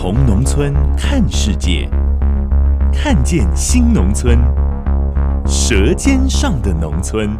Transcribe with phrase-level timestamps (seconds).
[0.00, 1.88] 从农村看世界，
[2.94, 4.38] 看见新农村，
[5.44, 7.36] 舌尖上的农村。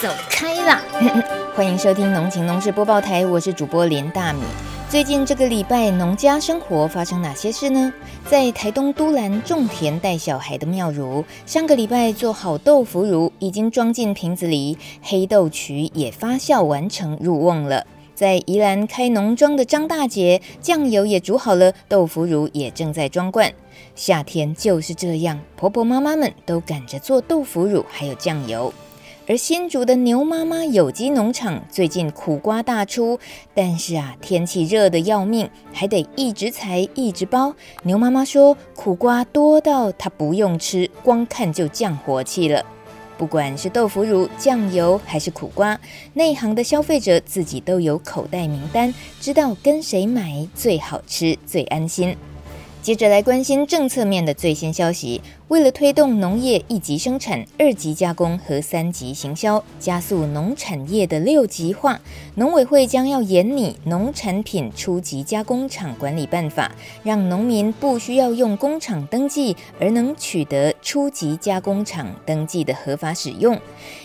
[0.00, 0.80] 走开啦！
[1.56, 4.38] 欢迎收听农情农事播报台，我是主播连大米。
[4.88, 7.92] 最近这个礼拜，农家生活发生哪些事呢？
[8.24, 17.84] 在台东都兰种田带小孩的妙如，上个礼拜做好豆腐乳，已经装进瓶子里，黑豆曲也发酵完成入瓮了。
[18.20, 23.50] 在宜兰开农庄的张大姐，酱油也煮好了，豆腐乳也正在装罐。
[23.94, 28.70] 夏天就是这样，婆婆妈妈们都赶着做豆腐乳，还有酱油。
[29.26, 33.18] 而新竹的牛妈妈有机农场最近苦瓜大出，
[33.54, 37.54] 但是啊，天气热得要命，还得一直采一直包。
[37.84, 42.66] 牛妈妈说，苦瓜多到她不用吃，光看就降火气了。
[43.20, 45.78] 不管是豆腐乳、酱油还是苦瓜，
[46.14, 52.16] 内行的消费者自己都有口袋名单，知道跟谁买最好吃、最安心。
[52.82, 55.20] 接着来关心政策面的最新消息。
[55.48, 62.00] 为了推动农业一级生产、二级加工和三级行销，加速农产业的六级化，
[62.36, 66.68] 农委会将要研拟《农产品初级加工厂管理办法》，
[67.02, 73.58] 让农民不需要用工厂登记，而能取得初级加工厂登记的合法使用。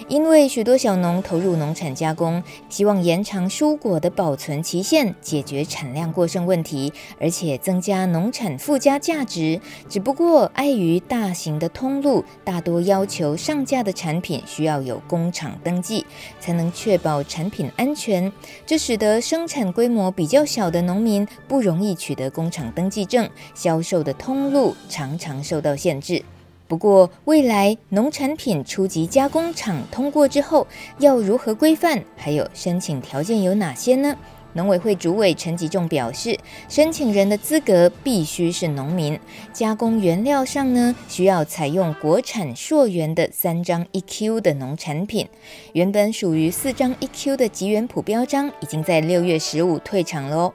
[0.08, 9.62] 因为许多小农投入农产加工，希望延长蔬果的保存期限，解决产量过剩问题，而且增加农产附加价值。
[9.88, 16.03] 只不过碍于大型的通路大多要求上架的产品需要有工厂登记，
[16.40, 18.31] 才能确保产品安全。
[18.66, 26.24] 这使得生产规模比较小的农民不容易取得工厂登记证，销售的通路常常受到限制。
[26.68, 30.66] 不过，未来农产品初级加工厂通过之后，
[30.98, 32.04] 要如何规范？
[32.18, 34.18] 还有申请条件有哪些呢？
[34.56, 36.40] 农委会主委陈吉仲表示，
[36.70, 39.20] 申请人的资格必须是农民。
[39.52, 45.28] 加工原料上呢，需要采用国产溯源的三张一 Q 的农产品。
[45.74, 50.54] 原本属于四张一 Q 的吉原普标章，已经在六月十五退场喽。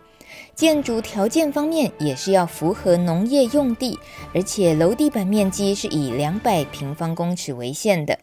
[0.54, 3.98] 建筑条件方面也是要符合农业用地，
[4.34, 8.18] 而且楼地板面积是以两百平方公尺为限的。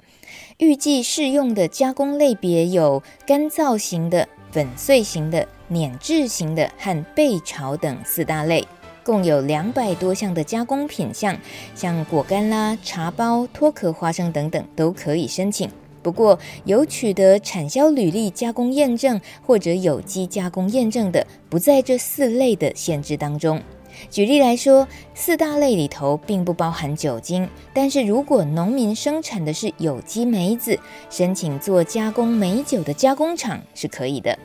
[0.58, 5.48] 预计适用的加工类别有干燥型的、粉碎型的。
[5.68, 8.68] 碾制型的和焙炒等四大类，
[9.04, 11.38] 共有两百多项的加工品项，
[11.76, 15.70] 像果干啦、茶包、脱壳花生等等都可以申请。
[16.04, 23.62] 不过，有取得产销履历加工验证或者有机加工验证的，不在这四类的限制当中。
[24.10, 30.80] 举例来说，四大类里头并不包含酒精，但是如果农民生产的是有机梅子，
[31.10, 34.38] 申请做加工梅酒的加工厂是可以的。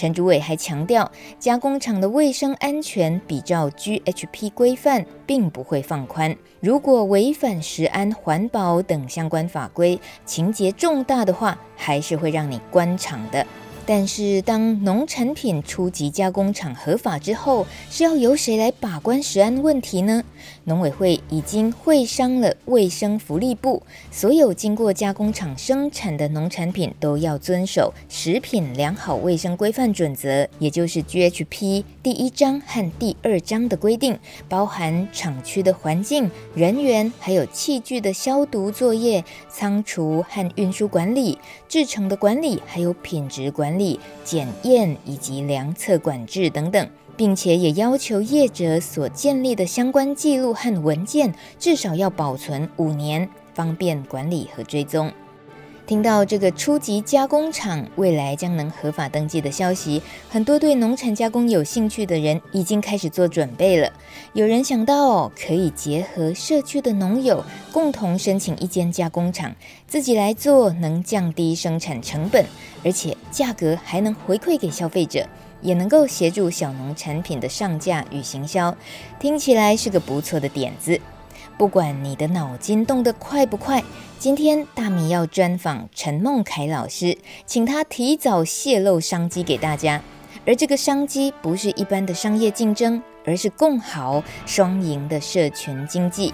[0.00, 6.34] 陈主委还强调，加工厂的卫生安全比照 GHP 规范，并不会放宽。
[6.58, 13.46] 如果违反食安、环保等相关法规，情节重大的话，还是会让你关厂的。
[13.84, 20.22] 但是，当农产品初级加工厂合法之后，是要由谁来把关食安问题呢？
[20.70, 23.82] 农委会已经会商了卫生福利部，
[24.12, 34.16] 所有经过加工厂生产的农产品都要遵守食品良好卫生规范准则，也就是 GHP 第一章和第二章的规定，
[34.48, 41.36] 包含厂区的环境、人员还有器具的消毒作业、仓储和运输管理、
[41.68, 46.88] 制成的管理，还有品质管理、检验以及量测管制等等。
[47.20, 55.12] 并且也要求业者所建立的相关记录和文件至少要保存五年，方便管理和追踪。
[55.86, 60.00] 听到这个初级加工厂未来将能合法登记的消息，
[60.30, 63.92] 很多对农产加工有兴趣的人已经开始做准备了。
[64.32, 69.54] 有人想到，可以结合社区的农友共同申请一间加工厂，
[69.86, 72.46] 自己来做，能降低生产成本，
[72.82, 75.28] 而且价格还能回馈给消费者。
[75.62, 78.76] 也能够协助小农产品的上架与行销，
[79.18, 81.00] 听起来是个不错的点子。
[81.58, 83.84] 不管你的脑筋动得快不快，
[84.18, 90.00] 今天大米要专访陈孟凯老师，请他提早泄露商机给大家。
[90.46, 96.32] 而这个商机不是一般的商业竞争，而是共好双赢的社群经济。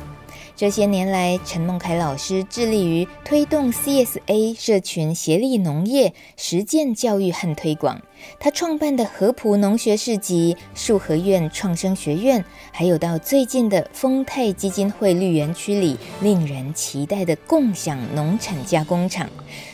[0.56, 8.00] 这些年来，陈孟凯老师致力于推动 CSA 社群协力农业实践教育和推广。
[8.40, 12.42] 他创办的合浦农学市集、树和苑创生学院，
[12.72, 19.28] 还有到最近的丰泰基金会绿园区里令人期待的共享农产加工厂。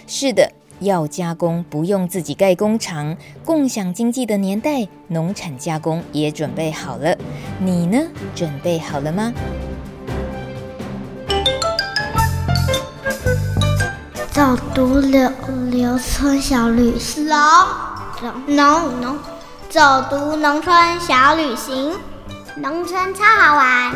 [0.09, 0.51] 是的，
[0.81, 7.17] 要加工不用自己盖工厂，共享经济的年代，农产加工也准备好了。
[7.61, 8.03] 你呢？
[8.35, 9.33] 准备好了吗？
[14.43, 15.31] 走读柳
[15.71, 17.29] 柳村小旅行，
[18.49, 19.17] 农农
[19.71, 21.97] 走读农村小旅行，
[22.57, 23.93] 农村超好玩。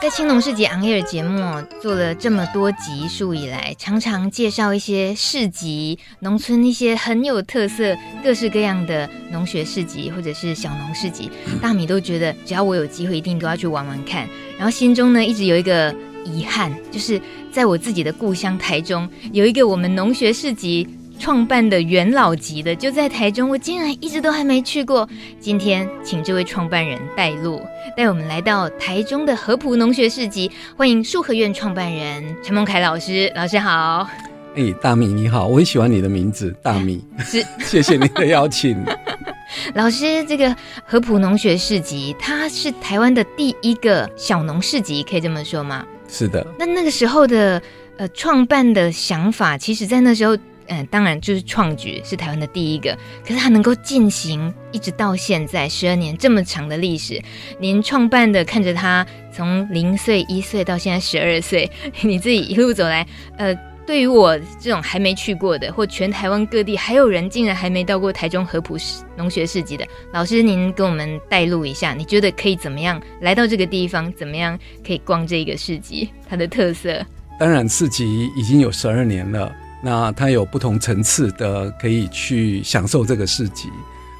[0.00, 7.94] 在青农市集 On Air 节目做了这么多集数以来，常常介绍一些市集、农村一些很有特色、
[8.24, 11.30] 各式各样的农学市集或者是小农市集，
[11.60, 14.26] 大米都觉得只要我有机会，一定都要去玩玩看。
[14.56, 15.94] 然后心中呢，一直有一个
[16.24, 17.20] 遗憾，就是
[17.52, 20.88] 在我自己的故乡台中，有一个我们农学市集。
[21.20, 25.06] 创办的元老级的就在台中，我竟然一直都还没去过。
[25.38, 27.60] 今天请这位创办人带路，
[27.94, 33.30] 带我们来到台中的合浦农学市集，欢迎树和院创办人陈孟凯老师。
[33.36, 34.08] 老师好，
[34.56, 38.82] 哎、欸，大米你好，我很喜欢你的名字，大米，是， 谢谢你的邀请。
[39.76, 40.56] 老师，这个
[40.86, 45.84] 合浦农学市集，它是台湾的第一个小农市集，可以这么说吗？
[46.08, 46.46] 是的。
[46.58, 47.60] 那那个时候的
[47.98, 50.34] 呃创办的想法，其实在那时候。
[50.70, 52.96] 嗯，当然就是创举是台湾的第一个，
[53.26, 57.20] 可是它能够进行一直到现在十二年这么长的历史。
[57.58, 61.68] 您创办的，看着它从零岁、一岁到现在十二岁，
[62.02, 63.04] 你自己一路走来，
[63.36, 63.52] 呃，
[63.84, 68.76] 对于我这种还没去过的，或全台湾各地还有人竟然还没到过台中合浦
[69.16, 74.12] 农学市集的老师，您给我们带路一下，你觉得可以怎么样来到这个地方？
[74.12, 74.56] 怎么样
[74.86, 76.08] 可以逛这个市集？
[76.28, 77.04] 它的特色？
[77.40, 79.52] 当然，市集已经有十二年了。
[79.82, 83.68] 那它有不同层次的可以去享受这个市集。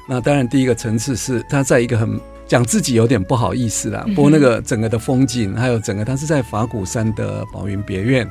[0.09, 8.29] 那当然，第一个层次是它在一个很讲自己有点不好意思啦，不过那个整个的风景，还有整个它是在法鼓山的宝云别院。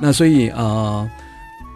[0.00, 1.10] 那所以啊、呃，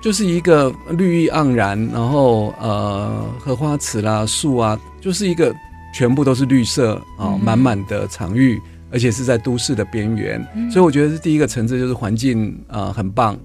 [0.03, 5.55] 就是一个绿意盎然，然后呃荷花池啦、树啊，就是一个
[5.95, 8.61] 全部都是绿色啊，满满的场域，
[8.91, 10.45] 而且是在都市的边缘。
[10.71, 13.39] 所以我觉得是第一个层次，就是环境啊、呃、很棒。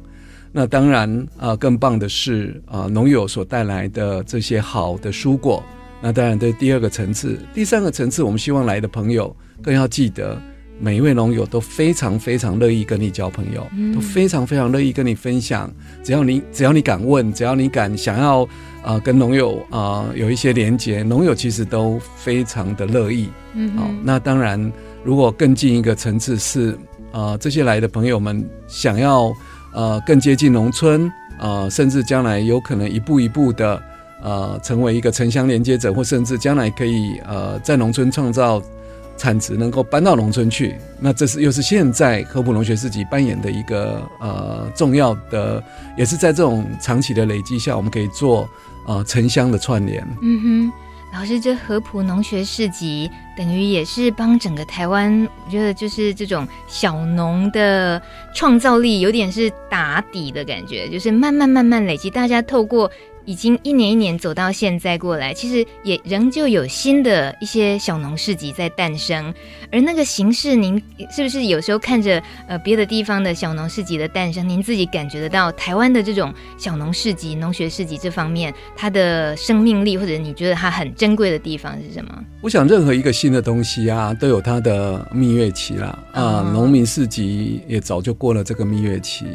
[0.52, 5.64] 那当然啊、呃，更棒的是啊，农友所带来的这些好的蔬果。
[6.02, 10.36] 那当然，这第二个层次，第三个层次，我们希望来的朋友更要记得，
[10.80, 15.72] 每一位农友都非常非常乐意跟你交朋友，嗯、都非常非常乐意跟你分享。
[16.04, 18.44] 只要你只要你敢问，只要你敢想要
[18.82, 23.30] 啊、呃，跟农友啊、呃、有一些连接，农友其实都非常的乐意。
[23.54, 23.88] 嗯，好。
[24.04, 24.72] 那当然，
[25.04, 26.72] 如果更进一个层次是
[27.12, 29.32] 啊、呃，这些来的朋友们想要。
[29.74, 33.82] 呃，更接近农村，呃，甚至将来有可能一步一步的，
[34.22, 38.62] 呃，成为一个城乡连接者，或甚至将来可以呃，在农村创造
[39.18, 40.76] 产值，能够搬到农村去。
[41.00, 45.64] 那这是又是现在科普农学自己扮演的一个呃重要的，
[45.98, 48.50] 也是在这种长期的累积下，我们可以做
[48.88, 50.06] 呃城乡的串联。
[50.22, 50.72] 嗯哼。
[51.14, 58.02] 老师，这合浦农学市集等于也是帮整个台湾，我觉得就是这种小农的
[58.34, 62.90] 创造力有点是打底的感觉，就是慢慢慢慢累积，大家透过。
[63.26, 69.34] 已经一年一年走到现在过来，其实也仍旧有新的一些小农市集在诞生。
[69.72, 82.24] 而那个形式，您是不是有时候看着呃别的地方的小农市集的诞生，您自己感觉得到台湾的这种小农市集、农学市集这方面它的生命力，或者你觉得它很珍贵的地方是什么？
[82.42, 85.98] 我想任何一个新的东西啊，都有它的蜜月期啦。
[86.14, 89.26] 啊，农民市集也早就过了这个蜜月期。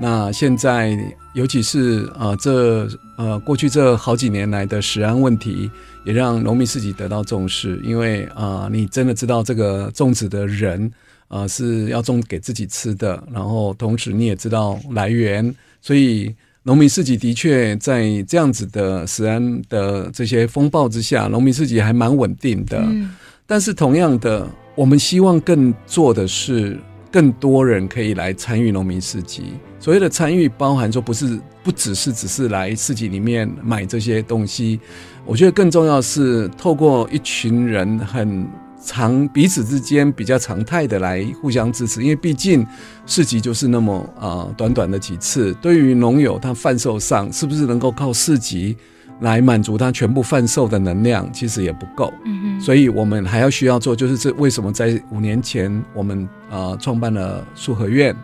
[0.00, 0.98] 那现在，
[1.36, 2.88] 尤其是呃，这
[3.18, 5.70] 呃过去这好几年来的食安问题，
[6.02, 7.78] 也让农民自己得到重视。
[7.84, 10.90] 因为啊、呃，你真的知道这个种植的人
[11.28, 22.78] 啊、呃、是要种给自己吃的，然后同时你也知道来源，所以农民自己的确在这样子的食安的这些风暴之下，农民自己还蛮稳定的。
[22.78, 23.14] 嗯、
[23.46, 26.78] 但是同样的，我们希望更做的是。
[27.10, 29.54] 更多人可以来参与农民市集。
[29.78, 34.80] 所谓的参与，包含说不是不只是只是来市集里面买这些东西。
[35.24, 38.46] 我觉得更重要是透过一群人很
[38.84, 42.02] 常彼此之间比较常态的来互相支持。
[42.02, 42.66] 因为毕竟
[43.06, 48.76] 市集就是那么啊、短短的几次，对于农友他贩售上是不是能够靠市集
[49.20, 52.12] 来满足它全部贩售的能量，其实也不够。
[52.24, 58.14] 嗯哼，所以我们还要需要做，就是这为什么在五年前我们呃创办了树和院，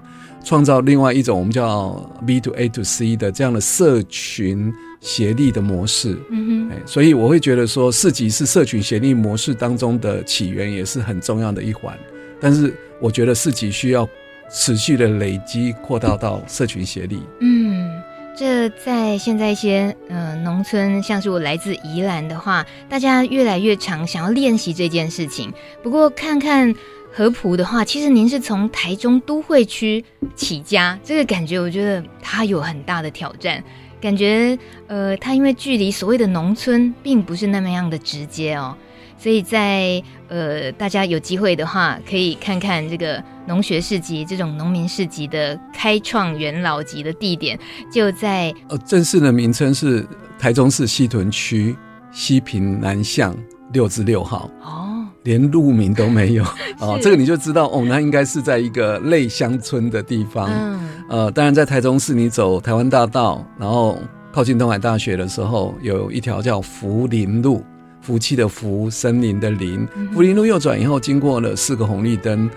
[0.44, 1.92] 创造另外一种我们叫
[2.26, 6.18] B to A to C 的这样的社群协力的模式。
[6.30, 11.98] 嗯哼，所以我会觉得说，市集是社群协力模式当中的起源，也是很重要的一环。
[12.40, 14.06] 但是我觉得市集需要
[14.50, 17.22] 持续的累积，扩大到社群协力。
[17.40, 18.01] 嗯。
[18.34, 25.52] 这在现在一些呃农村，像是我来自宜兰的话，大家越来越常想要练习这件事情。
[25.82, 26.74] 不过看看
[27.12, 30.02] 合朴的话，其实您是从台中都会区
[30.34, 33.62] 起家，这个感觉我觉得它有很大的挑战。
[34.00, 34.58] 感觉
[34.88, 38.76] 呃，它因为距离所谓的农村并不是那么样的直接哦。
[39.22, 47.56] 所以在呃，大家有机会的话，可以看看这个农学市集这种农民市集的开创元老级的地点，
[47.92, 50.04] 就在呃，正式的名称是
[50.40, 51.76] 台中市西屯区
[52.10, 53.32] 西平南巷
[53.72, 54.50] 六之六号。
[54.60, 56.44] 哦，连路名都没有。
[56.80, 60.50] 哦，这个你就知道哦，那应该是在一个类乡村的地方。
[60.50, 64.00] 嗯，呃，当然在台中市，你走台湾大道，然后
[64.32, 67.64] 靠近东海大学的时候，有一条叫福林路。
[68.02, 72.50] 福气的福，森林的林，福林路右转以后，经过了四个红绿灯，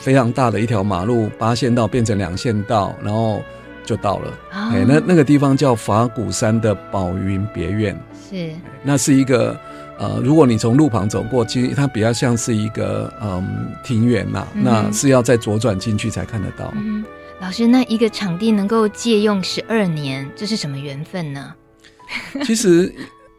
[0.00, 3.42] 非常大的一条马路，八线道变成两线道，然后
[3.84, 4.32] 就到了。
[4.50, 7.94] 哎、哦，那那个地方叫法鼓山的宝云别院，
[8.30, 8.50] 是，
[8.82, 9.54] 那是一个
[9.98, 16.72] 呃，如果你从路旁走过，其实它比较像是一个嗯庭园呐，嗯、那是要再左转进去才看得到。
[16.74, 17.04] 嗯，
[17.38, 21.54] 老师，那一个场地能够借用十二年，这是什么缘分呢？
[22.44, 22.90] 其实。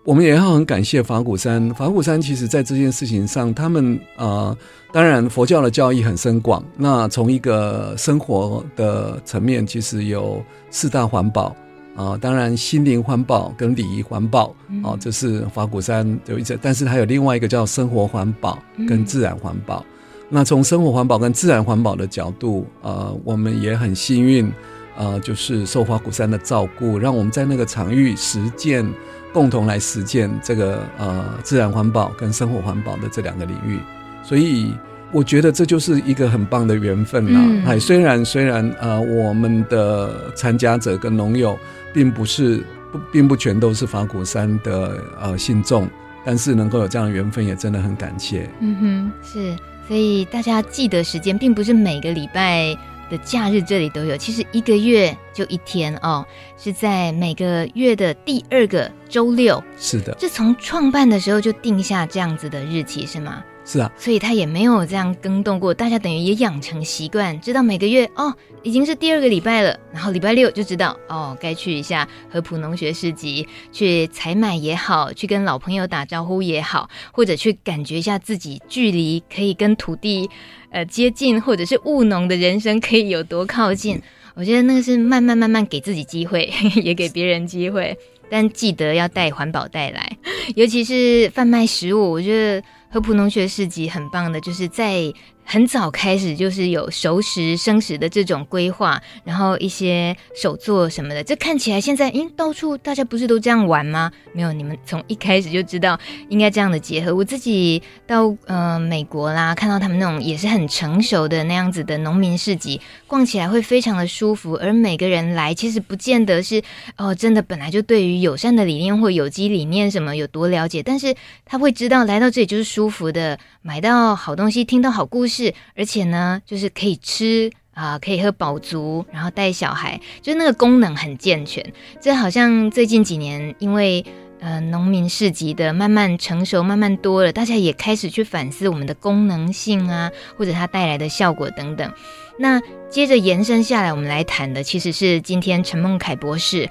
[0.08, 1.70] 我们也要很感谢法鼓山。
[1.72, 4.58] 法鼓山其实在这件事情上，他们呃，
[4.94, 6.64] 当然佛教的教义很深广。
[6.78, 11.48] 那从一个生活的层面，其实有四大环保
[11.94, 14.46] 啊、呃，当然心灵环保跟礼仪环保
[14.82, 16.58] 啊、呃，这是法鼓山有一个。
[16.62, 19.86] 但是还有另外一个叫生活环保跟自然环保。
[20.30, 24.50] 那从生活环保跟自然环保的角度，呃，我们也很幸运，
[24.98, 28.90] 呃，就是受法鼓山的照顾，让我们在那个场域实践。
[29.34, 33.79] 共同来实践这个呃自然环保跟生活环保的这两个领域，
[34.24, 34.74] 所以
[35.12, 37.39] 我觉得这就是一个很棒的缘分啦。
[37.65, 41.57] 哎、嗯，虽然虽然呃我们的参加者跟农友
[41.93, 45.88] 并不是不并不全都是法鼓山的呃信众，
[46.25, 48.50] 但是能够有这样的缘分也真的很感谢。
[48.60, 49.55] 嗯哼，是，
[49.88, 52.75] 所以大家记得时间，并不是每个礼拜
[53.10, 56.26] 的假日这里都有，其实一个月就一天哦，
[56.58, 59.64] 是在每个月的第二个周六。
[59.80, 63.44] 是的，这从创办的时候就定下这样子的日期是吗？
[63.70, 68.34] 是啊，所以他也没有这样更动过，大家等于也养成习惯，知道每个月哦
[68.64, 80.30] 已经是第二个礼拜了，然后礼拜六就知道哦该去一下合浦农学市集，去采买也好，去跟老朋友打招呼也好，或者去感觉一下自己距离可以跟土地
[80.70, 84.02] 呃接近，或者是务农的人生可以有多靠近。
[84.34, 86.50] 我觉得那个是慢慢慢慢给自己机会，
[86.82, 87.98] 也给别人机会，
[88.30, 90.18] 但记得要带环保袋来，
[90.56, 92.64] 尤其是贩卖食物，我觉得。
[92.98, 95.13] 合朴农学士集很棒的，就是在
[95.50, 104.12] 很早开始就是有熟食生食的这种规划，然后一些手作什么的，这看起来现在，因到处大家不是都这样玩吗？
[104.34, 107.16] 没有，你们从一开始就知道应该这样的结合。
[107.16, 114.56] 我自己到呃美国啦，看到他们那种也是很成熟的那样子的农民市集，逛起来会非常的舒服。
[114.62, 116.62] 而每个人来，其实不见得是
[116.98, 125.37] 哦，真的本来就对于友善的理念或有机理念什么有多了解，但是他会知道来到这里就是舒服的，买到好东西，听到好故事。
[125.38, 131.63] 是，而且呢，就是可以吃啊、可以喝饱足，然后带小孩，就是那个功能很健全。
[132.01, 134.03] 这好像最近几年，因为
[134.39, 141.94] 呃农民市集的慢慢成熟，慢慢多了，大家也开始去反思我们的功能性啊，或者它带来的效果等等。
[142.39, 146.67] 那接着延伸下来，我们来谈的其实是今天陈梦凯博士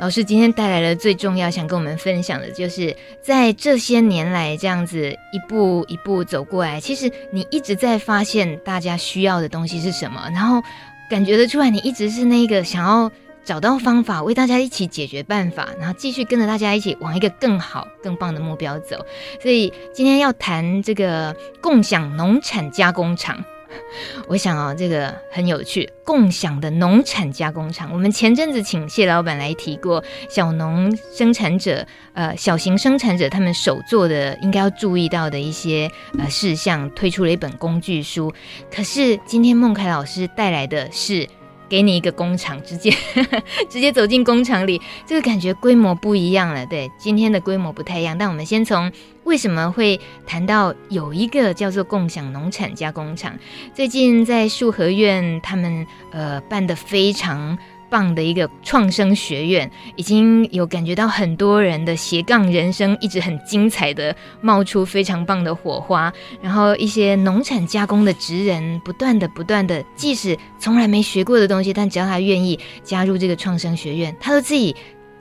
[0.00, 10.62] 老师今天带来的最重要，想跟我们分享的，就是在这些年来这样子一步一步走过来，其实你一直在发现大家需要的东西是什么，然后
[11.10, 13.10] 感觉得出来，你一直是那个想要
[13.44, 19.04] 找到方法，为大家一起解决办法，然后继续跟着大家一起往一个更好、更棒的目标走。
[19.42, 23.44] 所以今天要谈这个共享农产加工厂。
[24.28, 27.90] 我想哦，这个很有趣，共享的农产加工厂。
[27.92, 38.32] 我们前阵子请谢老板来提过，小农生产者，呃，小型生产者他们手做的应该要注意到的一些呃事项，推出了一本工具书。
[38.74, 41.26] 可是今天孟凯老师带来的是
[41.68, 42.90] 给你一个工厂，直接
[43.68, 46.64] 直接走进工厂里，这个感觉规模不一样了。
[46.66, 48.16] 对，今天的规模不太一样。
[48.16, 48.90] 但我们先从
[49.24, 53.38] 为什么会谈到有一个叫做共享农产加工厂，
[53.74, 57.58] 最近在树和苑他们呃办的非常。
[57.88, 74.74] 棒的一个创生学院，已经有感觉到很多人的斜杠人生一直很精彩的冒出非常棒的火花，然后一些农产加工的职人不断的不断的，即使从来没学过的东西，但只要他愿意加入这个创生学院，他都自己。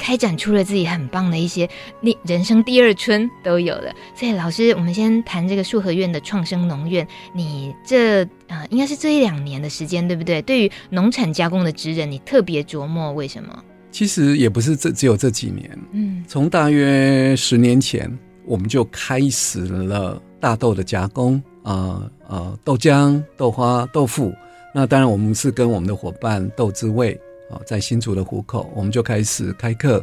[0.06, 1.68] 开展出了自己很棒的一些，
[2.00, 3.92] 你人生第二春都有了。
[4.14, 7.08] 所以老师，我们先谈这个树和院的创生农院。
[7.34, 10.40] 你这呃，应该是这一两年的时间，对不对？
[10.44, 13.64] 对于农产加工的职人，你特别琢磨，为什么？
[13.90, 18.08] 其实也不是这只有这几年，嗯，从大约十年前，
[18.46, 24.32] 我们就开始了大豆的加工啊啊、呃呃，豆浆、豆花、豆腐。
[24.72, 27.20] 那当然，我们是跟我们的伙伴豆之味。
[27.50, 30.00] 啊，在新竹的湖口，我们就开始开课，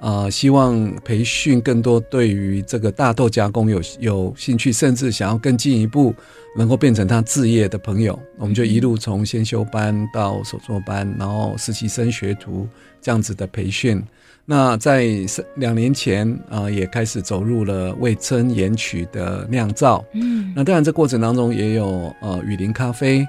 [0.00, 6.14] 啊、呃，希望培训更多对于这个大豆加工有有兴趣，甚至想要更进一步
[6.56, 12.66] 能够变成他置业的朋友，我们就一路从先修班到手作班，然后实习生学徒
[13.02, 14.02] 这样子的培训。
[14.46, 15.06] 那在
[15.56, 20.02] 两年前啊、呃，也开始走入了味噌盐曲的酿造。
[20.14, 23.20] 嗯，那当然这过程当中也有呃雨林咖啡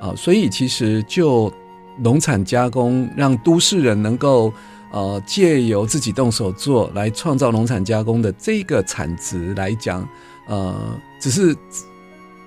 [0.00, 1.52] 啊、呃，所以其实就。
[2.00, 4.52] 农产加工让都市人能够
[4.92, 10.08] 呃借由自己动手做来创造农产加工的这个产值来讲，
[10.46, 10.74] 呃，
[11.20, 11.56] 只是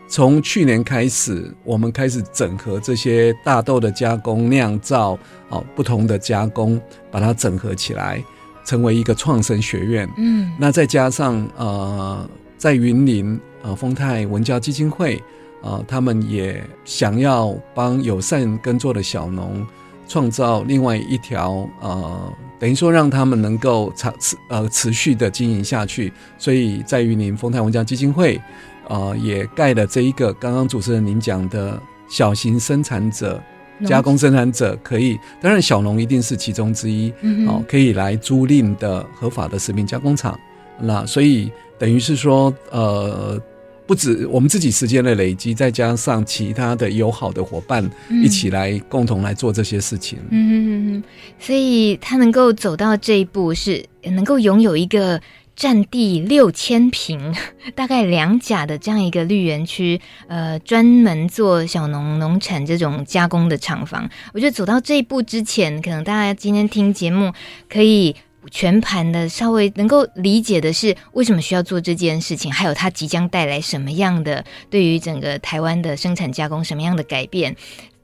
[0.07, 5.13] 从去年开始，我们开始整合这些大豆的加工、酿造
[5.49, 8.23] 啊、呃、不同的加工，把它整合起来，
[8.65, 10.09] 成为一个创生学院。
[10.17, 15.21] 嗯，那再加上呃，在云林呃丰泰文教基金会。
[15.61, 19.65] 啊、呃，他们也想要帮友善耕作的小农
[20.07, 26.11] 创造另外一条呃，等于说让他们能够长持呃持续的经营下去。
[26.37, 28.41] 所以在云林丰泰文教基金会，
[28.89, 33.41] 呃，也盖了这一个刚刚主持人您讲的小型生产者、
[33.85, 37.13] 加工生产者可以，当然小农一定是其中之一，
[37.47, 40.37] 哦、可以来租赁的合法的食品加工厂。
[40.79, 43.39] 那所以等于是说，呃。
[43.87, 47.89] 不止我们自己时间的累积，再加上其他的友好的伙伴
[48.23, 50.17] 一起来共同来做这些事情。
[50.29, 51.03] 嗯
[51.37, 55.19] 所以他能够走到这一步，是能够拥有一个
[55.55, 57.35] 占地六千平、
[57.75, 64.09] 大概两甲的这样一个绿园区，呃，专门做小农农产这种加工的厂房。
[64.33, 67.33] 我觉得走到这一步之前，可能大家今天听节目
[67.67, 68.15] 可以。
[68.49, 77.55] 全盘的稍微能够理解的是为什么需要做这件事情，还有它即将带来什么样的对于整个台湾的生产加工什么样的改变。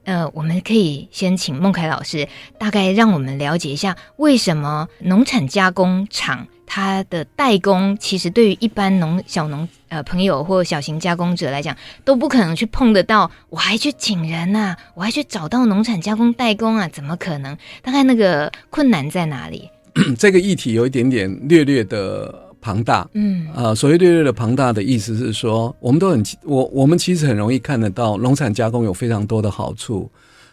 [0.04, 2.26] 呃，我们可以先请孟凯老师
[2.58, 17.58] 大概让我们了解一下，为什么农产加工厂它的代工其实对于一般农小农呃朋友或小型加工者来讲都不可能去碰得到，我还去请人呐、我还去找到农产加工代工啊，怎么可能？
[17.82, 19.70] 大概那个困难在哪里？
[20.18, 30.10] 这个议题有一点点略略的庞大，嗯，啊、呃，所谓略略的庞大的意思是说，我们都很我我们其实很容易看得到，农产加工有非常多的好处。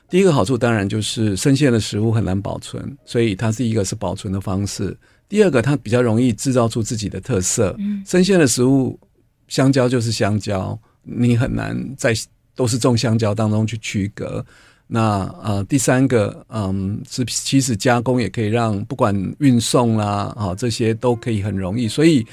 [0.07, 4.95] 第一个好处当然就是生鲜的食物很难保存，所以它是一个是保存的方式。
[5.27, 7.75] 第二个，它比较容易制造出自己的特色。
[7.79, 8.99] 嗯，生鲜的食物，
[9.47, 12.13] 香蕉就是香蕉，你很难在
[12.55, 14.45] 都是种香蕉当中去区隔。
[14.87, 21.87] 那呃，第三个，嗯，是其实加工也可以让不管运送啦，啊，这些都可以很容易。
[21.87, 22.23] 所以，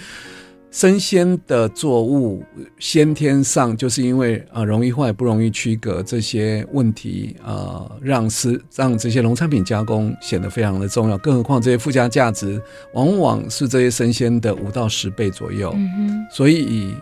[0.70, 2.44] 生鲜的作物
[2.78, 11.16] 先天上就是因为啊容易坏、不容易区隔这些问题，呃，让是让这些农产品加工显得非常的重要。
[11.16, 12.60] 更何况这些附加价值
[12.92, 15.72] 往往是这些生鲜的五到十倍左右。
[15.74, 16.26] 嗯哼。
[16.30, 16.94] 所以，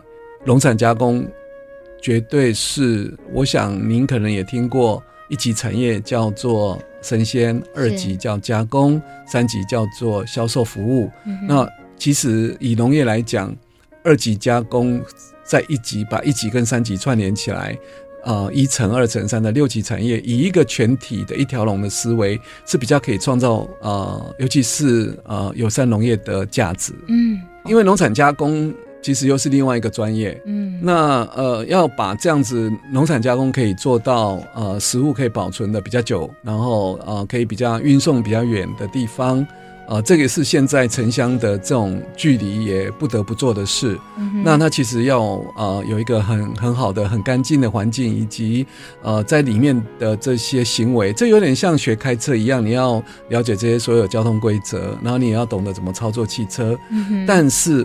[0.44, 1.26] 农产加工
[2.00, 5.02] 绝对是，我想您可能也听过。
[5.30, 11.10] 一级产业叫做生鲜，二级叫加工，三级叫做销售服务。
[11.24, 11.66] 嗯、那
[11.96, 13.54] 其实以农业来讲，
[14.04, 15.00] 二级加工
[15.44, 17.78] 在一级把一级跟三级串联起来，
[18.24, 26.92] 呃，一乘二乘三的六级产业，以一个全体的一条龙的思维是比较可以创造呃，尤其是呃友善农业的价值。
[27.06, 28.74] 嗯，因为农产加工。
[29.02, 39.46] 其实又是另外一个专业，嗯，那呃要把这样子农产加工可以做到呃食物可以保存的比较久，然后呃可以比较运送比较远的地方，
[39.88, 43.98] 呃，这个是现在城乡的这种距离也不得不做的事。
[44.18, 45.20] 嗯、那它其实要
[45.56, 48.66] 呃有一个很很好的、很干净的环境，以及
[49.02, 56.78] 呃在里面的这些行为，这有点像学开车一样，你要了解这些所有交通规则，然后你也要懂得怎么操作汽车。
[56.90, 57.84] 嗯、但是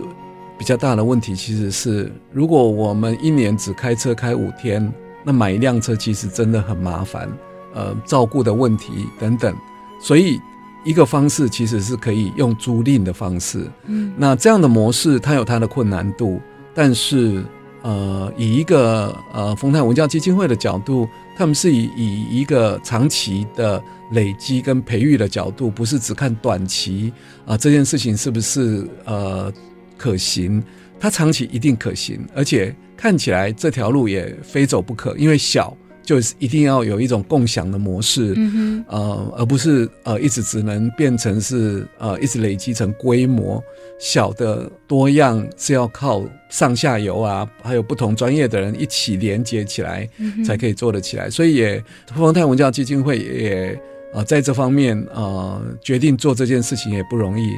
[0.58, 4.92] 比较大的问题其实是，如果我们一年只开车开五天，
[5.24, 7.28] 那买一辆车其实真的很麻烦。
[7.74, 9.54] 呃，照顾的问题等等，
[10.00, 10.40] 所以
[10.82, 13.70] 一个方式其实是可以用租赁的方式。
[13.84, 16.40] 嗯，那这样的模式它有它的困难度，
[16.74, 17.44] 但是
[17.82, 29.52] 呃，以一个呃丰泰文教基金会的角度，他们是以以一个长期的累积跟培育的角度，不是只看短期啊、呃、这件事情是不是呃
[29.96, 30.62] 可行，
[30.98, 35.76] 它长期一定可行，而且看起来这条路也非走不可，因为小。
[36.06, 43.60] 就是一定要有一种共享的模式，嗯、呃，而不是呃一直只能变成是呃一直累积成规模
[43.98, 50.08] 小的多样，是要靠上下游啊，还有不同专业的人一起连接起来，
[50.46, 51.26] 才可以做得起来。
[51.26, 51.82] 嗯、所以也
[52.14, 53.76] 丰泰文教基金会也
[54.14, 57.50] 呃在这方面呃决定做这件事情也不容易。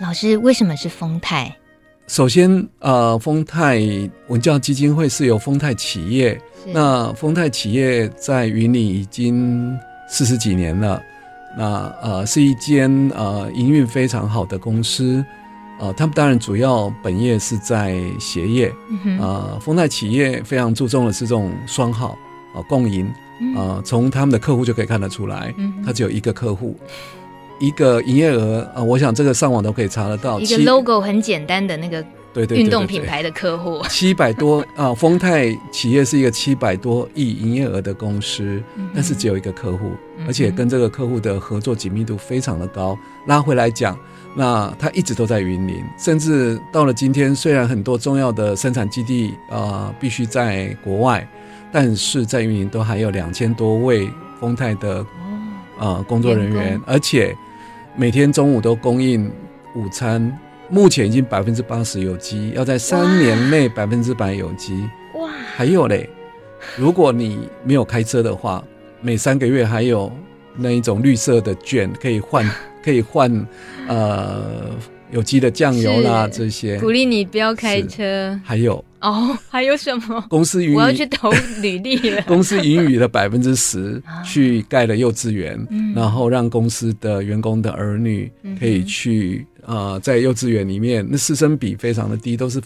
[0.00, 1.54] 老师，为什么是丰泰？
[2.08, 3.80] 首先，呃，丰泰
[4.26, 6.38] 文教基金会是由丰泰企业，
[6.72, 9.78] 那丰泰企业在云林已经
[10.08, 11.00] 四十几年了，
[11.56, 15.24] 那呃是一间呃营运非常好的公司，
[15.78, 22.08] 呃，他们当然主要本业是在鞋业，嗯、呃，丰泰企业非常注重的是这种双号
[22.52, 23.06] 啊、呃、共赢，
[23.56, 25.54] 啊、呃，从他们的客户就可以看得出来，
[25.86, 26.76] 他只有一个客户。
[27.58, 30.40] 一个营业额啊，我想这个上网都可以查得到。
[30.40, 39.92] 一个 logo 很简单的那个对对运动品牌的客户，七百多啊，丰泰企业是一个七百多亿营业额的公司，嗯、但是只有一个客户，
[40.26, 42.98] 而且跟这个客户的合作紧密度非常的高。
[43.26, 43.96] 拉回来讲，
[44.34, 51.26] 那他一直都在云林，甚至到了今天，虽然很多重要的生产基地啊、呃、必须在国外，
[51.72, 55.06] 但是在云林都还有两千多位丰泰的啊、
[55.78, 57.34] 呃、工作人员，而且。
[57.96, 59.30] 每天中午都供应
[59.76, 60.36] 午餐，
[60.68, 64.84] 目前已经百分之八十有机，要在三年内百分之百有机。
[65.14, 65.30] 哇！
[65.54, 66.10] 还有嘞，
[66.76, 68.64] 如果你没有开车的话，
[69.00, 70.10] 每三个月还有
[70.56, 72.44] 那一种绿色的券可以换，
[72.82, 73.46] 可以换
[73.86, 74.42] 呃
[75.12, 76.76] 有机的酱油啦这些。
[76.80, 78.36] 鼓励你不要开车。
[78.42, 78.84] 还有。
[79.04, 80.24] 哦， 还有什么？
[80.30, 82.22] 公司允，我要去投履历了。
[82.26, 92.60] 公司允许的百分之十 去盖了幼稚园，嗯、然后让公司的员工的儿女可以去啊、呃，在幼稚园里面，那师生比非常的低，都是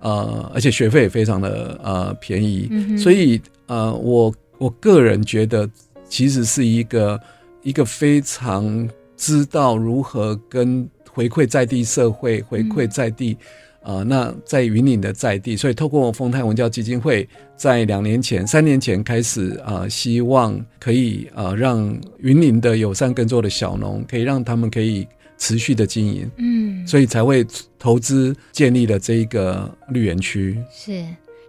[0.00, 5.68] 呃，而且学费也非常的呃便宜，嗯、所以呃，我我个人觉得，
[6.08, 7.20] 其实是一个
[7.62, 13.36] 一个非常知道如何跟回馈在地社会，回馈在地。
[13.84, 27.46] 呃，那在云岭的在地，所以透过丰泰文教基金会，在两年前、三年前开始啊、呃，希望可以啊、呃，让云岭的友善耕作的小农，可以让他们可以持续的经营，嗯，所以才会
[27.78, 30.58] 投资建立了这一个绿园区。
[30.72, 31.04] 是。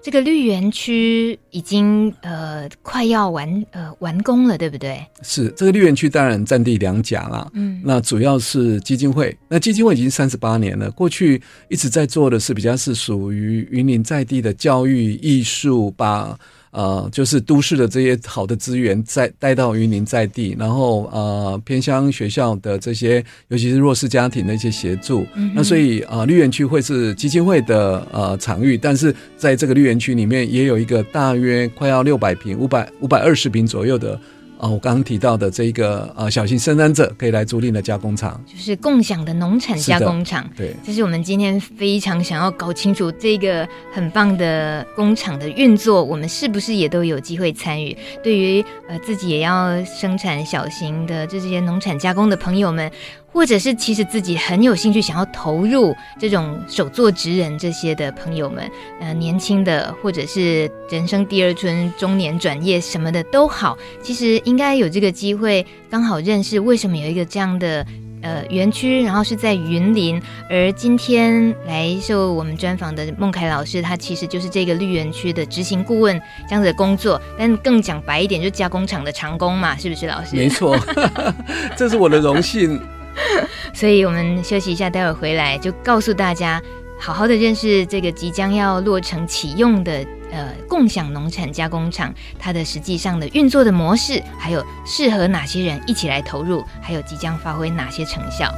[0.06, 5.04] 这个绿园区已经呃快要完呃完工了，对不对？
[5.24, 16.38] 是这个绿园区当然占地两甲啦，嗯，那主要是基金会，那基金会已经三十八年了，过去一直在做的是比较是属于云林在地的教育艺术把。
[16.76, 25.26] 呃，就是都市的这些好的资源再带到云林在地，然后呃偏乡学校的这些，尤其是弱势家庭的一些协助。
[25.36, 34.20] 嗯、那所以啊、呃，绿园区会是基金会的呃场域，但是在这个绿园区里面也有一个大约快要六百平、五百五百二十平左右的。
[34.58, 40.50] 啊，我刚刚提到的这个呃小型生产者可以来租赁的加工厂，就是共享的农产加工厂。
[40.56, 47.96] 对，这是我们今天非常想要搞清楚这个很棒的工厂的运作，我们是不是也都有机会参与？
[48.24, 52.90] 对于呃自己也要生产小型的这些农产加工的朋友们。
[53.36, 58.72] 或者是其实自己很有兴趣想要投入这种手作职人这些的朋友们，
[59.02, 67.86] 呃，年轻的或者是人生第二春、中年转业什么的都好，其实应该有这个机会，刚好认识为什么有一个这样的
[68.22, 76.18] 呃园区，然后是在云林，而今天来受我们专访的孟凯老师，他其实就是这个绿园区的执行顾问
[76.48, 80.38] 这样子的工作，但更讲白一点，就加工厂的长工嘛，是不是老师？
[80.38, 80.80] 没错，
[81.76, 82.80] 这是我的荣幸。
[83.74, 86.62] 所以，我们休息一下，待会儿回来就告诉大家，
[87.00, 98.54] 好好的认识这个即将要落成启用的呃共享农产加工厂它的实际上的运作的模式，还有适合哪些人一起来投入，还有即将发挥哪些成效。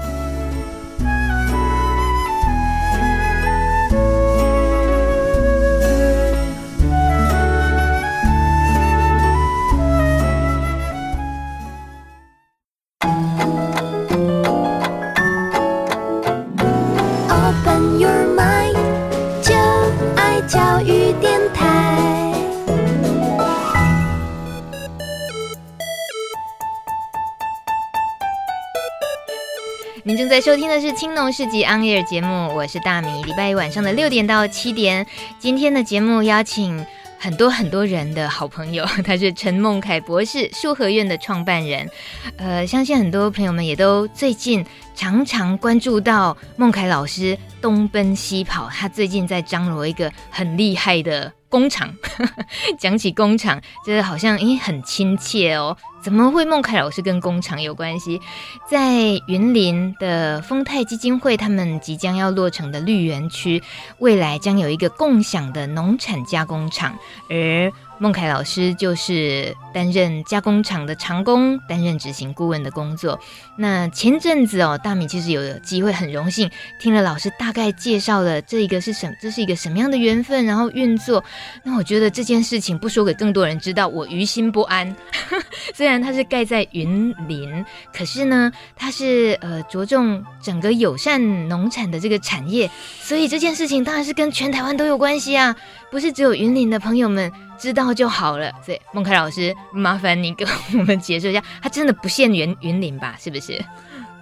[30.41, 33.23] 收听的是《青农市集 On Air》节目，我是大米。
[33.23, 35.05] 礼拜一晚上的六点到七点，
[35.39, 36.85] 今天的节目邀请
[37.17, 41.89] 很多很多人的好朋友， 他是陈孟楷博士，树和院的创办人。
[42.37, 51.91] 呃，相信很多朋友们也都最近常常关注到孟楷老师东奔西跑，他最近在张罗一个很厉害的工厂。
[52.77, 55.75] 讲起工厂，就是好像咦很亲切哦。
[56.07, 58.21] 怎么会孟凯老师跟工厂有关系？
[58.65, 63.61] 在云林的丰泰基金会，他们即将要落成的绿园区，
[63.97, 66.97] 未来将有一个共享的农产加工厂，
[67.29, 73.19] 而孟凯老师就是担任加工厂的长工，担任执行顾问的工作。
[73.57, 81.23] 那前阵子哦，大米其实有机会，很荣幸听了老师大概介绍了这一个是什，这是一个什么样的缘分，然后运作。
[81.63, 84.95] 那我觉得这件事情不说给更多人知道，我于心不安。
[85.73, 92.69] 虽然它是盖在云林，可是呢，它是呃着重整个友善农产的这个产业，
[93.01, 95.55] 所以这件事情当然是跟全台湾都有关系啊，
[95.91, 97.31] 不是只有云林的朋友们。
[97.59, 98.51] 知道就好了。
[98.63, 103.15] 所以孟凯老师，麻烦你跟我们解释一下，它真的不限于云林吧？
[103.19, 103.59] 是不是？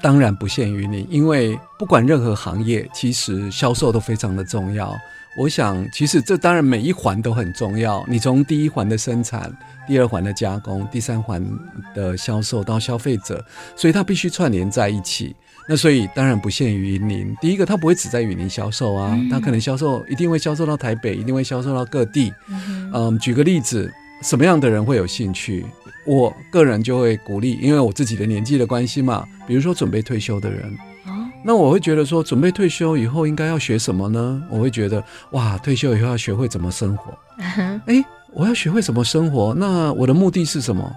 [0.01, 4.95] 当然不限于你，因为不管任何行业，其实销售都非常的重要。
[5.38, 8.06] 我想，其实这当然每一环都很重要。
[8.08, 9.51] 你从第一环的生产，
[9.86, 11.45] 第二环的加工，第三环
[11.93, 13.43] 的销售到消费者，
[13.75, 15.36] 所以它必须串联在一起。
[15.67, 17.36] 那所以当然不限于云林。
[17.41, 22.32] 第一个，它不会只在云林销售啊，它可能销售一定会销售到台北，一定会销售到各地。
[22.93, 25.65] 嗯，举个例子，什么样的人会有兴趣？
[26.06, 29.25] 我个人就会鼓励，因为我自己的年纪的关系嘛。
[29.47, 30.71] 比如说准备退休的人，
[31.43, 34.43] 那我会觉得说，准备退休以后应该要学什么呢？
[34.51, 37.17] 我会觉得，哇，退休以后要学会怎么生活。
[37.88, 39.51] 哎，我要学会怎么生活？
[39.56, 40.95] 那我的目的是什么？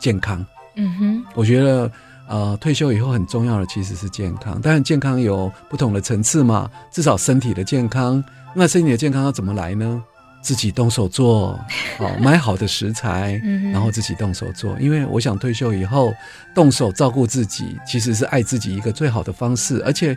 [0.00, 0.42] 健康。
[0.76, 1.92] 嗯哼，我觉得。
[2.28, 8.22] 呃，退休以后很重要的其实是健康，当然健康有不同的层次嘛，至少身体的健康。
[8.54, 10.02] 那身体的健康要怎么来呢？
[10.40, 11.58] 自己动手做，
[11.98, 13.40] 哦，买好的食材，
[13.72, 14.78] 然后自己动手做。
[14.78, 16.12] 因为我想退休以后
[16.54, 19.82] 动手照顾自己，其实是爱自己一个最好的方式。
[19.84, 20.16] 而且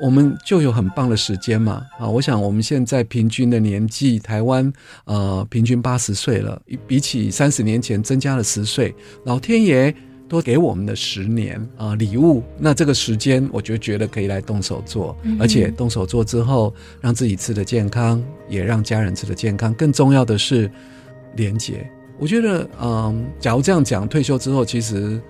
[0.00, 4.70] 我们就有很棒的时间嘛，啊，我想我们现在平均的年纪，台湾
[5.04, 8.94] 呃平均八十岁了，比起三十年前增加了十岁，
[9.24, 9.94] 老天爷。
[10.32, 19.74] 多给我们的十年啊礼物，那这个时间我就觉得可以来动手做，而且动手做之后，让自己吃的健康，也让家人吃的健康。
[19.74, 20.70] 更重要的是
[21.36, 21.86] 廉洁。
[22.18, 25.20] 我觉得，嗯，假如这样讲，退休之后其实。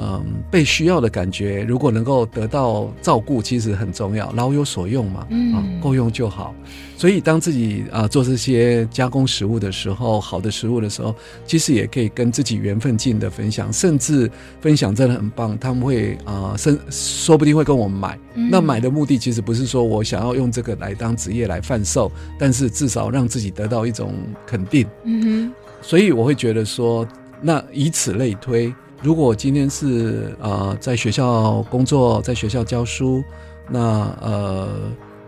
[0.00, 4.30] 嗯，被需要的感觉，如果能够得到照顾，其实很重要。
[4.32, 6.54] 老有所用嘛，啊，够用就好。
[6.96, 11.12] 所以，当自己啊做这些加工食物的时候，好的食物的时候，
[11.44, 14.30] 其实也可以跟自己缘分近的分享，甚至
[14.60, 15.58] 分享真的很棒。
[15.58, 18.16] 他们会啊，甚说不定会跟我们买。
[18.34, 24.14] 那买的目的其实不是说我想要用这个来当职业来贩售，但是至少让自己得到一种
[24.46, 24.86] 肯定。
[25.04, 25.52] 嗯哼。
[25.82, 27.06] 所以我会觉得说，
[27.40, 28.72] 那以此类推。
[29.00, 33.22] 如果今天是呃在学校工作，在学校教书，
[33.68, 33.80] 那
[34.20, 34.68] 呃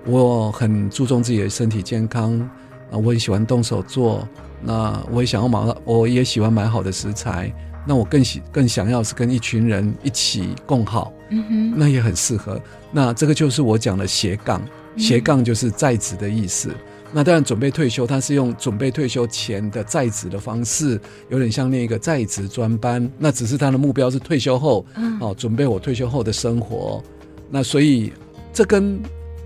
[0.06, 2.50] 我很注重自己的身体健康啊，
[2.92, 4.26] 呃，我很喜欢动手做，
[4.62, 7.52] 那我也想要买，我也喜欢买好的食材，
[7.86, 12.60] 那我更喜更想要是跟一群人一起共好，嗯哼，那也很适合。
[12.90, 14.60] 那这个就是我讲的斜杠，
[14.96, 16.70] 斜杠就是在职的意思。
[17.12, 23.10] 那当然，准备退休，他是用准备退休前的在职的方式，有点像那个在职专班。
[23.18, 24.86] 那只是他的目标是退休后，
[25.20, 27.02] 哦，准备我退休后的生活。
[27.50, 28.12] 那所以，
[28.52, 29.00] 这跟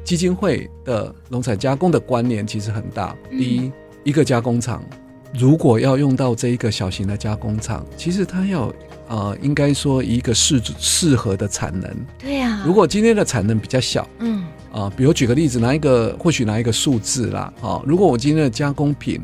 [0.04, 3.16] 基金会的农产加工的关联其实很大。
[3.30, 3.72] 第一，
[4.04, 4.84] 一个加工厂
[5.32, 8.70] 如果要用到这一个小型的加工厂，其实它要
[9.08, 11.90] 呃，应该说一个适适合的产能。
[12.18, 12.62] 对呀。
[12.66, 14.44] 如果今天的产能比较小，嗯。
[14.74, 19.20] 啊，比如举个例子，拿一个或许拿一个数字啦，啊，如果我今天的加工品，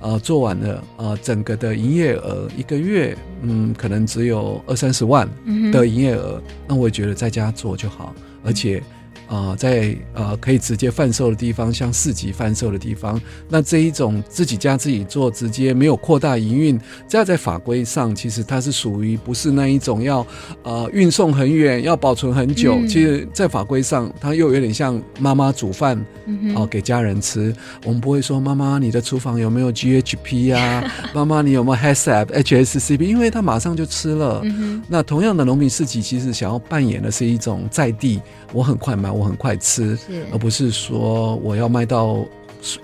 [0.00, 5.28] 呃，做完了，呃，整个的营业额一个月，嗯，可能只有二三十万
[5.72, 8.12] 的营业额，那我也觉得在家做就好，
[8.44, 8.82] 而且
[9.28, 20.26] 啊、呃，在呃可以直接贩售的地方，像市集贩售的地方，那这一种自己家自己做，直接没有扩大营运，这样在法规上其实它是属于不是那一种要
[20.62, 22.76] 呃运送很远，要保存很久。
[22.76, 27.54] 嗯、其实，在法规上，它又有点像妈妈煮饭哦、嗯呃、给家人吃。
[27.84, 30.82] 我们不会说妈妈你的厨房有没有 GHP 啊？
[31.12, 33.02] 妈妈你有没有 HACCP、HACCP？
[33.02, 34.40] 因为他马上就吃了。
[34.44, 38.22] 嗯、那同样的农民市集，其实想要扮演的是一种在地，
[38.54, 39.17] 我很快买。
[39.18, 42.24] 我很快吃，是而不是说我要卖到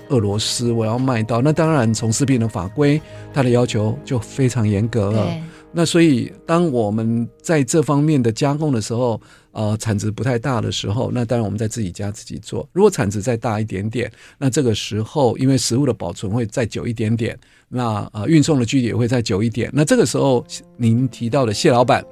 [0.09, 3.01] 俄罗斯，我要卖到那当然从食品的法规，
[3.33, 5.27] 它的要求就非常严格了。
[5.75, 9.21] 那所以当我们在这方面的加工的时候，
[9.53, 12.69] 呃，产值不太大的时候，那当然我们在自己家自己做。
[12.73, 17.39] 如果产值再大一点点，那这个时候因为食物的保存会再久一点点。
[17.69, 19.69] 那呃，运送的距离也会再久一点。
[19.73, 22.05] 那这个时候，您提到的谢老板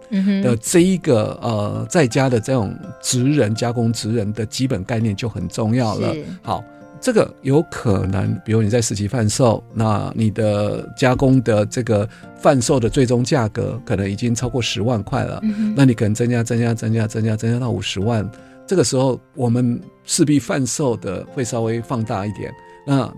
[0.43, 6.13] 的这一个呃，在家的这种职人加工职人的基本概念就很重要了。
[6.43, 6.65] 好，
[7.03, 15.43] 这个有可能，比如你在市集贩售，那你的加工的这个贩售的最终价格可能已经超过十万块了。
[15.77, 18.27] 那你可能增加、增加、增加、增加、增加到五十万。
[18.67, 22.53] 这个时候，我们势必贩售的会稍微放大一点。
[22.87, 23.13] 那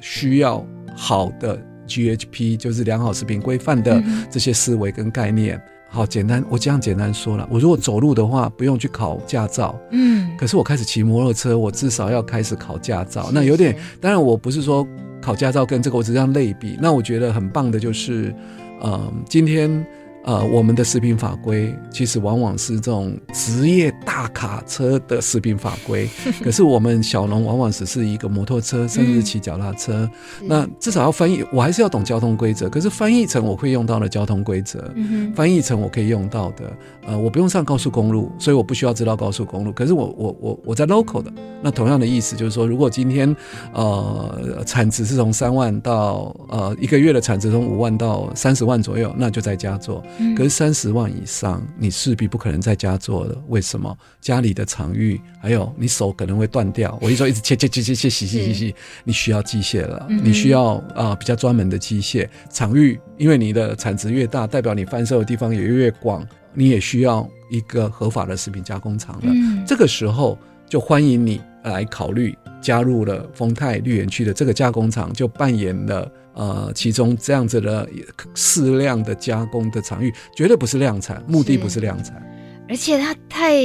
[0.00, 1.58] 需要好的。
[1.88, 3.98] GHP 就是良好食品规范的
[4.30, 7.48] 这些思维跟概念，好简单，我这样简单说了。
[7.50, 13.30] 我如果走路的话，不用去考驾照，嗯，可是我开始骑摩托车，我至少要开始考驾照。
[13.32, 14.86] 那有点，当然我不是说
[15.20, 16.78] 考驾照跟这个我只是这样类比。
[16.80, 18.34] 那我觉得很棒的就是，
[18.80, 19.86] 呃，今天。
[20.28, 26.06] 呃，我们的食品法规其实往往是这种职业大卡车的食品法规，
[26.44, 30.06] 可是我们小农往往只是一个摩托车，甚至骑脚踏车。
[30.42, 32.68] 嗯、那至少要翻译，我还是要懂交通规则。
[32.68, 36.70] 可是翻译成我会用到的交通规则，嗯、翻译成我可以用到的。
[37.06, 39.72] 呃，我不用上高速公路，所以我不需要知道高速公路。
[39.72, 43.34] 可是我我我我在 local 的，那同样的意思就是说，如果今天
[43.72, 50.04] 呃产值是从三万到呃一个月的产值从五万到三十万左右，那就在家做。
[50.36, 53.40] 可是三十万以上，你势必不可能在家做了。
[53.48, 53.96] 为什么？
[54.20, 56.98] 家里的场域，还有你手可能会断掉。
[57.00, 62.98] 我一说一直切切切切切洗洗洗洗，你需要机械了，你需要啊比较专门的机械场域。
[63.16, 69.32] 因为你的产值越大，代表你贩售的地方也越广，你也需要一个合法的食品加工厂了。
[69.66, 76.10] 这个时候就欢迎你来考虑加入了丰泰绿园区的这个加工厂，就扮演了。
[76.38, 77.88] 呃，其中这样子的
[78.32, 82.14] 适量的加工的场域，绝对不是量产，目的不是量产。
[82.68, 83.56] 而且它太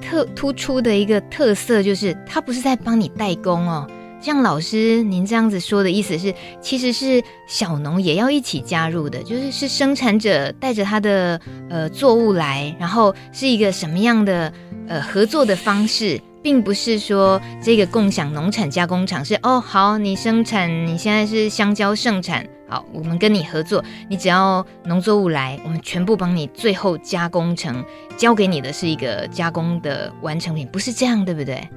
[0.00, 3.88] 特突出的一个特色就是，它不是在帮你代工哦。
[4.20, 14.52] 像老师您这样子说的意思是，其实是小农也要一起加入的，就是是生产者带着他的呃作物来，然后是一个什么样的
[14.88, 16.20] 呃合作的方式。
[16.46, 27.84] 并不是说这个共享农产加工厂是哦，好，你生产，你现在是香蕉盛产，好，我们跟你合作，你只要农作物来，我们全部帮你最后加工成，
[28.16, 31.68] 交给你的是一个加工的完成品，不是这样，对不对？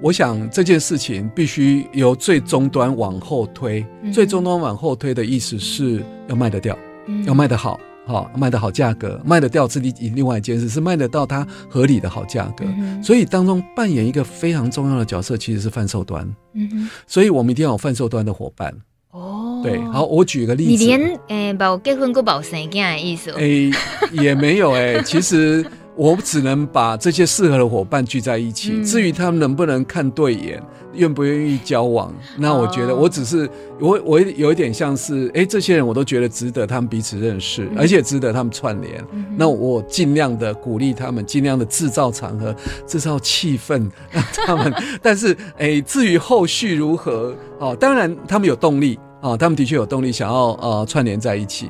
[0.00, 7.80] 我想这件事情必须由最终端往后推，嗯、最终端往后推的意思是要卖得掉，嗯、要卖得好。
[8.12, 12.64] 好，卖的好价格，卖得掉，自己另外一件事是卖得到它合理的好价格。
[12.66, 16.22] 嗯、所以当中扮演一个非常重要的角色，其实是贩售端。
[16.52, 18.72] 嗯哼，所以我们一定要有贩售端的伙伴。
[19.12, 23.30] 哦，对，好，我举个例子，你连诶，把我结婚过保生这样的意思？
[23.32, 23.70] 诶，
[24.12, 25.64] 也没有诶， 其实。
[25.94, 28.72] 我只能把这些适合的伙伴聚在一起。
[28.74, 30.62] 嗯、至于他们能不能看对眼，
[30.94, 39.04] 愿不愿意交往，那我觉得我只是我我有一点像是，哎、欸，这些人我都觉得值得他们彼此认识，嗯、而且值得他们串联。
[39.12, 42.54] 嗯、那我尽量的鼓励他们，尽量的制造场合，
[42.86, 44.72] 制造气氛，让他们。
[45.02, 51.68] 但是，哎、欸，至于后续如何，哦，当然他们有动力啊、哦，他们的确有动力想要呃串联在一起。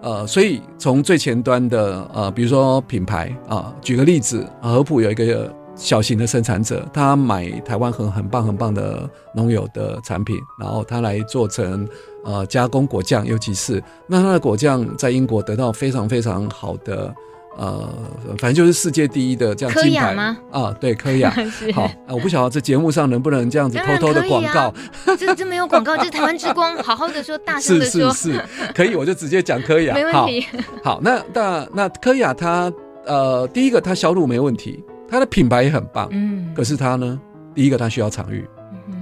[0.00, 11.86] 呃，所以从最前端的呃，比如说品牌啊、举个例子，合浦有一个小型的生产者，他买台湾很很棒很棒的农友的产品，然后他来做成
[12.24, 17.14] 呃加工果酱，尤其是那他的果酱在英国得到非常非常好的。
[17.58, 17.92] 呃，
[18.38, 20.38] 反正就是世界第一的这样金牌吗？
[20.52, 21.28] 啊，对，科雅。
[21.50, 24.60] 是好，我不晓得这节目上能不能这样子偷偷的广告。
[24.60, 24.74] 啊、
[25.18, 28.12] 这这没有广告，这是台湾之光， 好好的说，大声的说。
[28.12, 28.44] 是是是，
[28.76, 29.92] 可以，我就直接讲科雅。
[29.92, 30.46] 没问题。
[30.84, 32.72] 好，好，那那那科雅它
[33.04, 36.08] 呃，第一个它销路没问题，它的品牌也很棒。
[36.12, 36.54] 嗯。
[36.54, 37.20] 可是它呢，
[37.56, 38.46] 第一个它需要场域。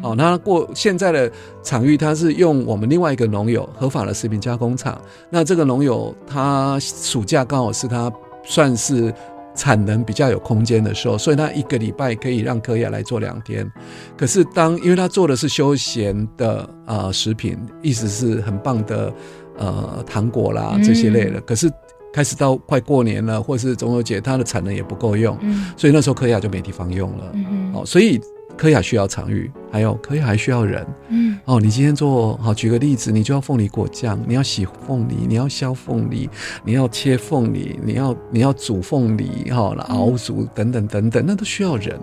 [0.03, 1.31] 哦，那过现在的
[1.63, 4.99] 场域，它是用我们另外一个农友合法的食品加工厂。
[5.29, 8.11] 那这个农友他暑假刚好是他。
[8.47, 9.13] 算是
[9.55, 13.71] 产能比较有空间的时候，所以他一个礼拜可以让柯亚来做两天。
[14.17, 19.13] 可是当因为他做的是休闲的呃食品，意思是很棒的
[19.59, 21.39] 呃糖果啦这些类的。
[21.39, 21.71] 嗯、可是
[22.13, 27.25] 开始到快过年了，或是中秋节，它的产能也不够用，嗯、所以那时候柯亚就没地方用了。
[27.35, 28.21] 嗯哼哦，所以。
[28.57, 30.87] 柯亚需要场域，还有柯亚还需要人。
[31.11, 36.29] 嗯，哦，你今天做好，举个例子，你就要凤梨果酱，你要洗凤梨，你要削凤梨，
[36.65, 41.97] 你要切凤梨，你要你要煮凤梨，哈、哦，熬煮等等等等，那都需要人。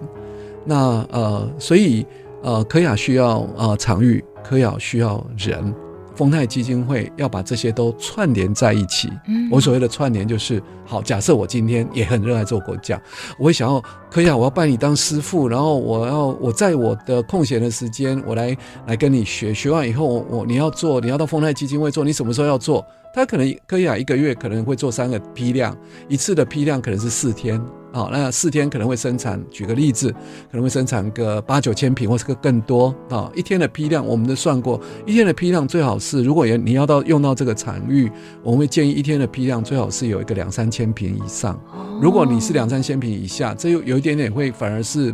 [0.64, 2.06] 那呃，所以
[2.42, 5.76] 呃，科雅需要呃场域，科雅需要人。
[6.16, 9.10] 丰泰基金会要把这些都串联在一起。
[9.28, 13.02] 嗯，我所谓的串联就是，好，假设我今天也很热爱做国酱，
[13.38, 18.56] 我会想要，可以啊，我要拜你当师傅，然后我要我在我的空闲的时间，我来
[18.88, 22.86] 来跟你学，学完以后，我你要做，你要到丰泰基金会做，你什么时候要做？
[23.14, 25.78] 他可能可以啊，一个月可能会做三个批量，
[26.10, 27.62] 一次的批量可能是四天。
[27.94, 33.32] 好，那四天可能会生产，举个例子，可能会生产个八九千瓶，或是个更多啊。
[33.36, 38.12] 一天的批量，我们都算过，一天的批量最好是，如果你要到用到这个产域，
[38.42, 41.60] 我们会建议一天的批量最好是有一个两三千瓶以上。
[42.02, 45.14] 如果你是两三千瓶以下，这又有一点点会反而是，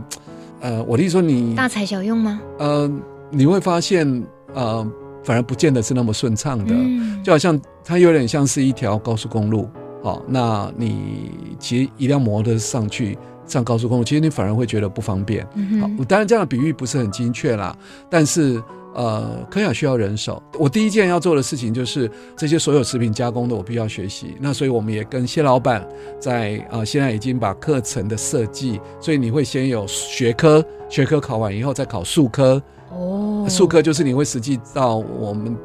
[0.62, 2.39] 呃，我的意思说你大材小用吗？
[2.60, 2.89] 呃，
[3.30, 4.24] 你会发现，
[4.54, 4.89] 呃，
[5.24, 9.70] 反而不见得是那么顺畅的，嗯、就好像它有点像是一条高速公路。
[10.01, 15.45] 好，那你骑一辆摩托上去上高速公路，其实你反而会觉得不方便。
[15.82, 17.76] 好，当然这样的比喻不是很精确啦，
[18.09, 18.63] 但是
[18.95, 20.41] 呃，科雅需要人手。
[20.57, 24.36] 我第一件要做的事情就是这些所有食品加工的，我必须要学习。
[24.39, 25.86] 那所以我们也跟谢老板
[26.17, 32.61] 在啊、呃，现在已经把课程的设计，所以你会先有学科，学科考完以后再考数科。
[32.92, 35.56] 哦，术科就是你会实际到我们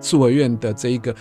[0.00, 1.14] 树维苑的这一个。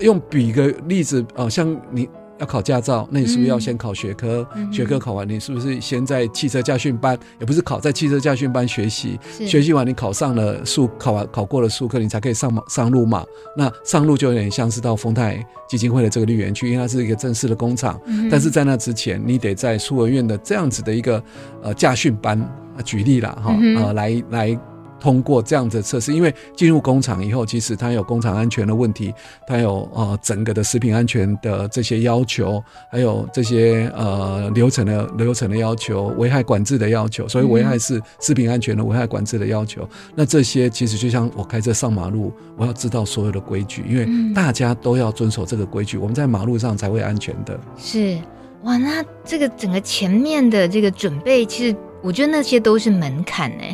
[0.00, 4.44] 用比个例子啊，像你要考驾照，那你是不是要先考学科？
[4.56, 7.16] 嗯、学科考完，你是不是先在汽车驾训班？
[7.38, 13.24] 也不是考在汽车驾训班学习，是学习完你考上了术，考完考过了术科，你才可以上马上路嘛。
[13.54, 18.00] 那上路就有点像是到丰泰基金会的这个绿园区，因为它是一个正式的工厂。
[18.06, 21.22] 嗯、但是在那之前，你得在树维苑的这样子的一个
[21.62, 22.42] 呃驾训班，
[22.82, 24.58] 举例啦哈，嗯、呃来来。
[25.02, 29.12] 通过这样的测试，因为进入工厂以后，其实它有工厂安全的问题，
[29.48, 37.26] 它有呃整个的食品安全的这些要求，还有这些呃流程的流程的要求，危害管制的要求。
[37.26, 39.82] 所以危害是食品安全的危害管制的要求。
[39.82, 47.58] 嗯、那这些其实就像我开车上马路，我要知道所有的规矩，因为大家都要遵守这个规矩，我们在马路上才会安全的。
[47.76, 48.16] 是
[48.62, 53.64] 哇，那这个整个前面的这个准备，其实我觉得那些都是门槛呢。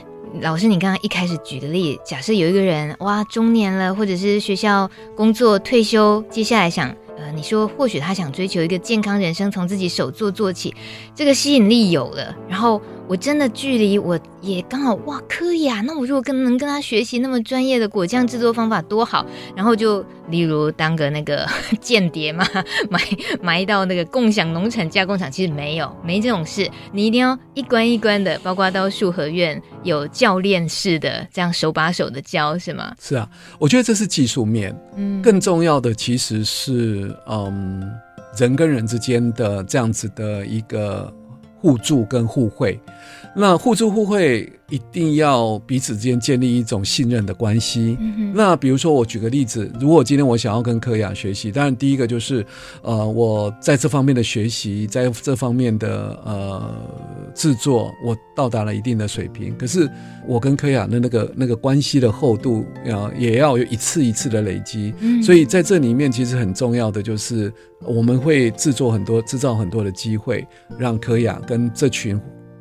[0.41, 10.75] 老师，你刚刚一开始举的例，假设有一个人哇，中年了，或者是学校工作退休，接下来想，呃，你说或许他想追求一个健康人生，从自己手做做起，
[11.15, 12.81] 这个吸引力有了，然后。
[13.09, 19.25] 我真的距离我也刚好哇，可以啊，那我如果跟能跟他学习那么专业的果酱制作方法多好，
[19.57, 21.47] 然后就例如当个那个
[21.81, 22.47] 间谍嘛，
[22.91, 23.01] 埋
[23.41, 32.95] 埋到那个共享农产加工厂，其实没有没这种事，你一定要一关一关的，包括到树和院有教练式的这样手把手的教，是吗？
[33.01, 33.27] 是啊，
[33.59, 37.91] 我觉得这是技术面，嗯，更重要的其实是嗯
[38.39, 41.11] 人跟人之间的这样子的一个。
[41.61, 42.79] 互助跟互惠，
[43.39, 47.97] 那互助互惠一定要彼此之间建立一种信任的关系。
[48.35, 52.45] 那比如说，我举个例子，如果今天我想要跟柯雅学习，当然第一个就是，
[52.83, 56.75] 呃，我在这方面的学习，在这方面的呃
[57.33, 59.57] 制作，我到达了一定的水平。
[59.57, 59.89] 可是
[60.27, 64.93] 我跟柯雅的那个那个关系的厚度，要也要有一次一次的累积。
[64.99, 67.53] 嗯、所以在这里面，其实很重要的就是。
[67.87, 70.45] 我们会制作很多、制造很多的机会，
[70.77, 72.21] 让柯雅跟这群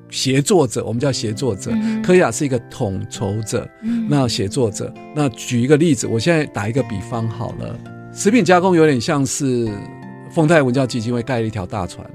[0.09, 1.71] 协作者，我们叫协作者。
[2.03, 3.67] 科亚是一个统筹者，
[4.09, 4.93] 那协作者。
[5.15, 7.79] 那举一个例子，我现在打一个比方好了，
[8.13, 9.67] 食品加工有点像是
[10.31, 12.05] 丰泰文教基金会盖了一条大船，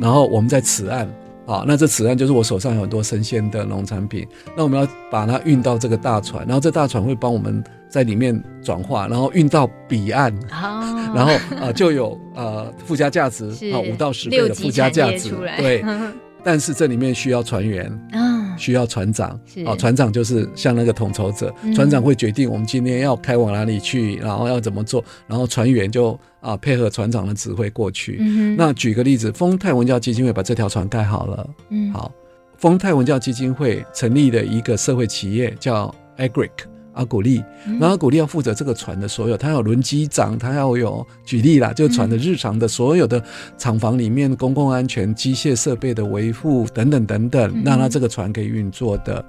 [0.00, 1.08] 然后我们在此岸。
[1.46, 15.82] 好，那这此岸就是我手上有很多生鲜的农产品，那我们要把它运到这个大船，然后这大船会帮我们在里面转化，然后运到彼岸，哦、然后呃就有呃附加价值啊五到十倍的附加价值，对，
[16.42, 17.86] 但是这里面需要船员。
[18.12, 18.36] 啊。
[18.58, 19.62] 需要船长，是。
[19.64, 28.16] 哦，船长就是像那个统筹者，嗯、船长会决定我们今天要开往哪里去，然后要怎么做，然后船员就啊配合船长的指挥过去。
[28.56, 32.10] 那举个例子，丰泰文教基金会把这条船盖好了，嗯，好，
[32.56, 36.50] 丰泰文教基金会成立的一个社会企业叫 Agric
[36.98, 43.22] 阿古丽，然后阿古丽要负责这个船的所有，他要轮机长，他要有举例啦，就船的日常的所有的
[43.56, 49.24] 厂房里面公共安全、机械设备的维护等等等等，让他这个船可以运作的。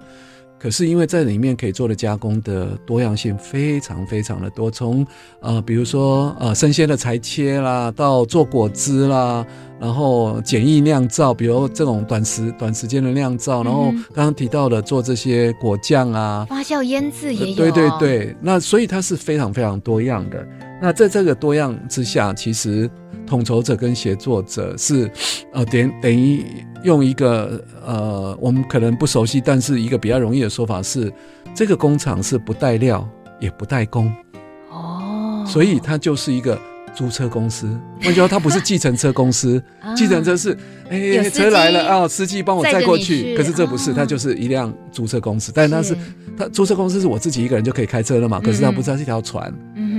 [0.59, 5.05] 可是因为在里面可以做的加工的多样性非常非常的多，从
[5.39, 9.45] 呃比如说呃生鲜的裁切啦，到做果汁啦，
[9.79, 20.45] 然后简易酿造，比如这种短时短时间的酿造，然后刚刚提到的做这些果酱啊，发酵腌制也有，对对对，那所以它是非常非常多样的。
[20.81, 22.89] 那在这个多样之下，其实
[23.29, 25.09] 统筹者跟协作者是
[25.53, 26.43] 呃等等于。
[26.81, 31.11] 用一个呃，我们可能不熟悉，但是一个比较容易的说法是，
[31.53, 33.05] 这个工厂是不带料
[33.41, 34.09] 也不带工，
[34.71, 36.57] 哦，所以它就是一个
[36.99, 37.65] 租车公司。
[38.03, 39.63] 换句话，它不是计程车公司，
[39.95, 40.57] 计程车是
[40.89, 43.37] 哎车来了啊，司机帮我载过去。
[43.37, 45.53] 可是这不是，它就是一辆租车公司。
[45.55, 45.97] 但是它是
[46.37, 48.41] 它租车公司是我自己一个人就可以开车了嘛？
[48.41, 49.49] 可是它不是，它是一条船，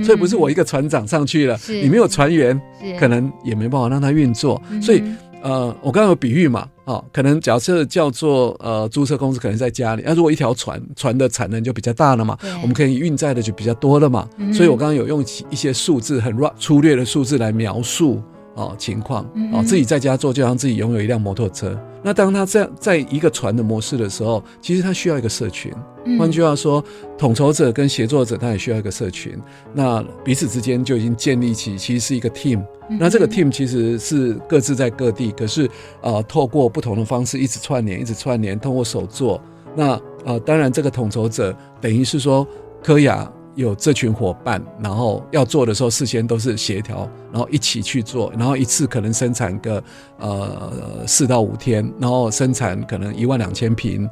[0.03, 2.61] 所以不是我一个船长上去了，你没有船员，
[2.99, 5.01] 可能也没办法让它运作，所以。
[5.43, 10.03] 呃，我刚刚有比喻嘛，哦，可能假设叫做呃租车公司，可能在家里。
[10.05, 14.27] 那、啊、如果一条船，船的产能就比较大了嘛，我们可以运载的就比较多了嘛。
[14.37, 18.21] 嗯、所以我刚刚有用一些数字，很粗略的数字来描述
[18.55, 19.23] 哦情况。
[19.53, 21.79] 哦，自己在家做，就像自己拥有一辆摩托车。
[22.03, 25.71] 那当他这样在一个船的模式的时候，其实他需要一个社群。
[26.17, 26.83] 换句话说，
[27.15, 29.37] 统筹者跟协作者他也需要一个社群。
[29.71, 32.63] 那彼此之间就已经建立起，其实是一个 team。
[32.99, 35.69] 那这个 team 其实是各自在各地，可是
[36.01, 39.39] 呃，透过不同的方式一直串联，一直串联，通过手作。
[39.75, 42.45] 那呃，当然这个统筹者等于是说，
[42.83, 43.31] 科亚。
[43.55, 49.83] 有这群伙伴，然后要做的时候，事先都是协调，然后一起去做，然后一次可能生产个
[50.17, 54.09] 呃四到五天，然后生产可能一万两千瓶，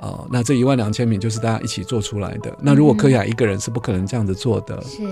[0.00, 2.52] 呃，那这一万两千瓶就是大家一起做出来的。
[2.60, 4.82] 那如果柯雅一个人是不可能这样子做的。
[4.82, 5.02] 是，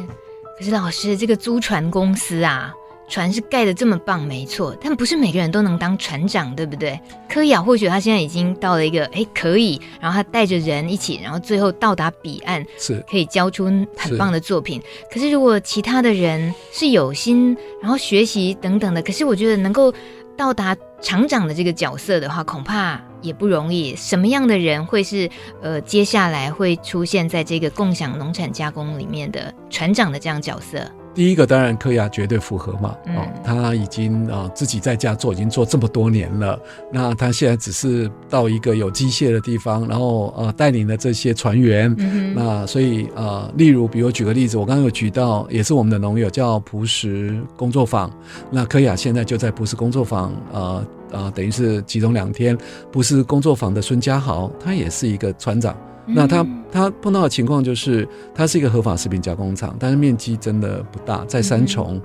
[0.59, 2.73] 可是老师，这个租船公司啊。
[3.09, 7.01] 船是盖得这么棒，没错，但不是每个人都能当船长，对不对？
[7.29, 13.65] 柯雅或许他现在已经到了一个，哎，可以，然后他带着人一起，然后最后到达彼岸，是可以交出
[13.97, 14.81] 很棒的作品。
[14.81, 19.93] 是可是如果其他的人是有心，然后学习等等的，可是我觉得能够
[20.37, 23.97] 到达厂长的这个角色的话，恐怕也不容易。
[23.97, 25.29] 什么样的人会是
[25.63, 30.81] 呃，接下来会出现在这个共享农产加工里面的船长的这样角色？
[31.19, 36.57] 第一个当然科雅绝对符合嘛，哦，他已经啊、呃、自己在家做，已经做这么多年了。
[36.93, 41.93] 那他现在只是到一个有机械的地方，然后呃带领了这些船员。
[41.99, 48.09] 嗯、哼那所以呃，例如比如举个例子，我刚刚有举到，也是我们的农友叫朴实工作坊。
[48.49, 52.57] 那科雅现在就在朴实工作坊，呃呃，等于是其中两天。
[52.93, 55.77] 璞石工作坊的孙家豪，他也是一个船长。
[56.09, 62.01] 那他他碰到的情况就是，他是一个合法食品加工厂，但是面积真的不大，在三重。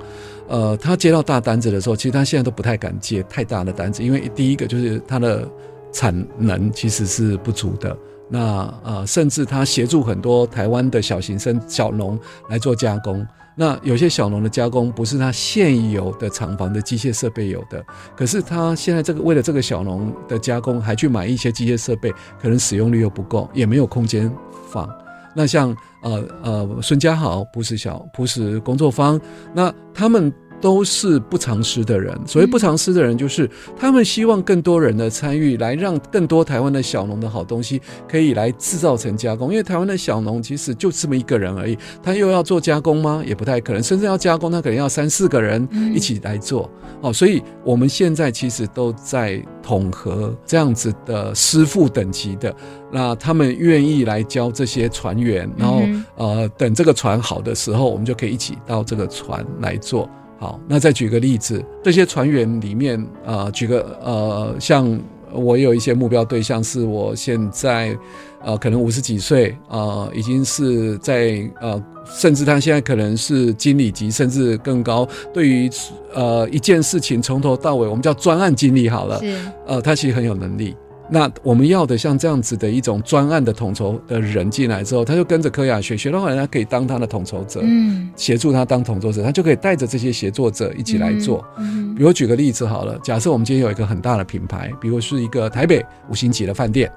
[0.48, 5.48] 呃，他接到大单子的时候，其实他现在都不太敢接太大的单子，因为第一个就是他的
[5.92, 7.98] 产能其实是不足的。
[8.30, 13.26] 那呃，甚至他协助很多台湾的小型生小农来做加工。
[13.56, 17.86] 那有些小农的加工不是他现有的厂房的机械设备有的，
[18.16, 24.32] 可是他现在这个为了这个小农的加工，还去买一些机械设备，可能使用率又不够，也没有空间
[24.70, 24.90] 放。
[25.36, 29.20] 那像呃呃孙家豪璞石小璞石工作方，
[29.54, 30.34] 那他们。
[30.64, 32.18] 都是不藏私的人。
[32.26, 39.52] 所谓不藏私的人，就是他们希望更多人的参与，来让更多台湾的小农的好东西可以来制造成加工。
[39.52, 43.22] 因为台湾的小农其实就这么一个人而已，他又要做加工吗？
[43.28, 43.84] 也不太可能。
[43.84, 46.72] 甚至要加工，他可能要三四个人一起来做。
[47.02, 52.56] 哦，所以我们现在其实都在统合这样子的师傅等级的，
[52.90, 55.82] 那他们愿意来教这些船员，然后
[56.16, 60.10] 呃，等这个船好的时候，我们就可以一起到这个船来做。
[60.44, 65.00] 好，那再举个例子，这些船员里面，呃，举个呃，像
[65.32, 67.98] 我有一些目标对象，是我现在，
[68.44, 71.82] 呃，可能五十几岁，呃，已经是在呃，
[72.20, 75.08] 甚至他现在可能是经理级，甚至更高。
[75.34, 75.70] 对于
[76.14, 79.34] 呃一件事情从头到尾，我们叫专案经理好了，是
[79.66, 80.76] 呃，他其实很有能力。
[81.14, 91.46] 那我们要的像这样子的一种专案的统筹的人进来之后，他就跟着柯雅学，学到后来他可以当他的统筹者，嗯，协助他当统筹者，他就可以带着这些协作者一起来做。
[91.60, 96.92] 嗯，比如举个例子好了，假设我们今天有一个很大的品牌，比如是一个台北五星级的饭店，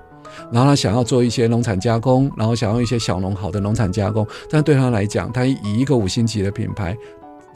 [0.50, 6.96] 然后他想要做一些农产加工，然后想要一些小农好的农产加工，但对他来讲，他以一个五星级的品牌。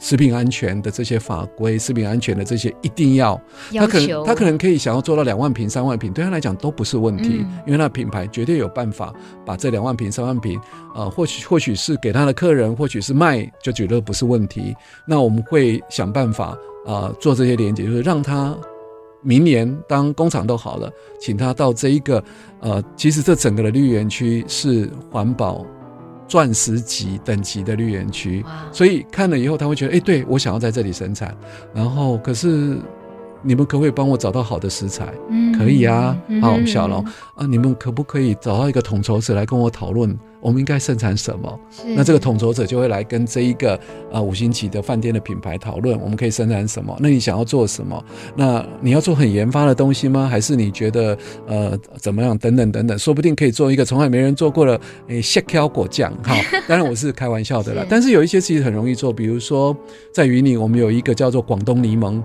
[0.01, 3.39] 食品安全的这些法规，食品安全的这些一定要，
[3.71, 9.13] 要他可能他可能可以想要做到两万瓶、三万瓶，对他来讲都不是问题，嗯、因为那品牌绝对有办法
[9.45, 10.59] 把这两万瓶、三万瓶，
[10.95, 14.75] 呃，或许或许是给他的客人，或许是卖，就觉得不是问题。
[15.07, 16.47] 那我们会想办法
[16.83, 18.57] 啊、呃，做这些连接，就是让他
[19.21, 22.23] 明年当工厂都好了，请他到这一个
[22.59, 25.63] 呃，其实这整个的绿园区是环保。
[26.31, 31.35] 钻石级等级的绿园区，所以看了以后他会觉得，哎、欸，对，我想要在这里生产。
[31.73, 32.77] 然后，可是
[33.43, 35.13] 你们可不可以帮我找到好的食材？
[35.29, 36.17] 嗯，可以啊。
[36.41, 37.03] 好，小龙
[37.35, 40.17] 啊，你们可不可以找到一个统筹者来跟我讨论？
[40.39, 41.59] 我们应该生产什么？
[41.95, 43.79] 那这个统筹者就会来跟这一个
[44.11, 46.97] 呃五星级的饭店的品牌讨论，我们可以生产什么？
[46.99, 48.03] 那你想要做什么？
[48.35, 50.27] 那你要做很研发的东西吗？
[50.27, 51.15] 还是你觉得
[51.45, 52.35] 呃怎么样？
[52.39, 54.79] 等等等等，说不定可以做一个从来没人做过的
[55.09, 56.35] 诶蟹壳果酱哈。
[56.67, 59.75] 当然我是开玩笑的啦，但是有一些其实很容易做，比如说
[60.11, 62.19] 在云岭，我们有一个叫做广东柠檬，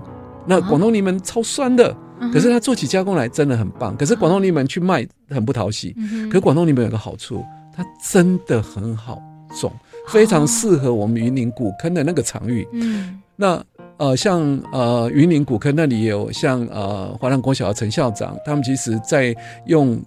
[0.47, 1.95] 那广东柠檬超酸的，
[2.33, 3.95] 可是它做起加工来真的很棒。
[3.97, 5.95] 可是广东柠檬去卖很不讨喜，
[6.27, 7.43] 可是广东柠檬有个好处。
[7.79, 9.21] 它真的很好
[9.61, 9.71] 种，
[10.07, 12.67] 非常适合我们云林古坑的那个场域。
[12.71, 13.63] 嗯，那
[13.97, 14.41] 呃，像
[14.71, 19.35] 呃云林古坑那里也有像呃华南国小的陈校长，他们其实在
[19.67, 20.01] 用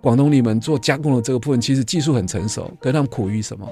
[0.00, 3.68] 广东柠檬做加工的这个部分，其实技术很成熟，可是他们苦于什么？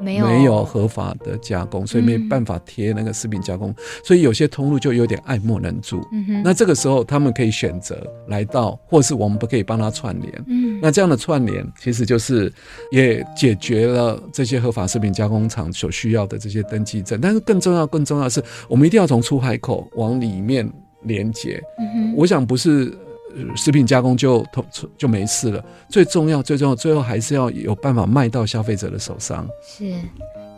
[0.00, 3.74] 没有没有合法的加工，所以没办法贴那个食品加工，嗯、
[4.04, 6.00] 所以有些通路就有点爱莫能助。
[6.44, 10.44] 那这个时候他们可以选择来到，或是我们不可以帮他串联。
[10.46, 12.52] 嗯，那这样的串联其实就是
[12.90, 17.20] 也解决了这些合法食品加工厂所需要的这些登记证。
[17.20, 20.70] 但是更重要、更重要的是，我们一定要从出海口往里面
[21.02, 21.62] 连接。
[22.16, 22.96] 我想不是。
[23.54, 24.64] 食品加工就通
[24.96, 25.64] 就没事了。
[25.88, 29.46] 最重要、最重要，最后还是要有办法卖到消费者的手上。
[29.62, 29.94] 是，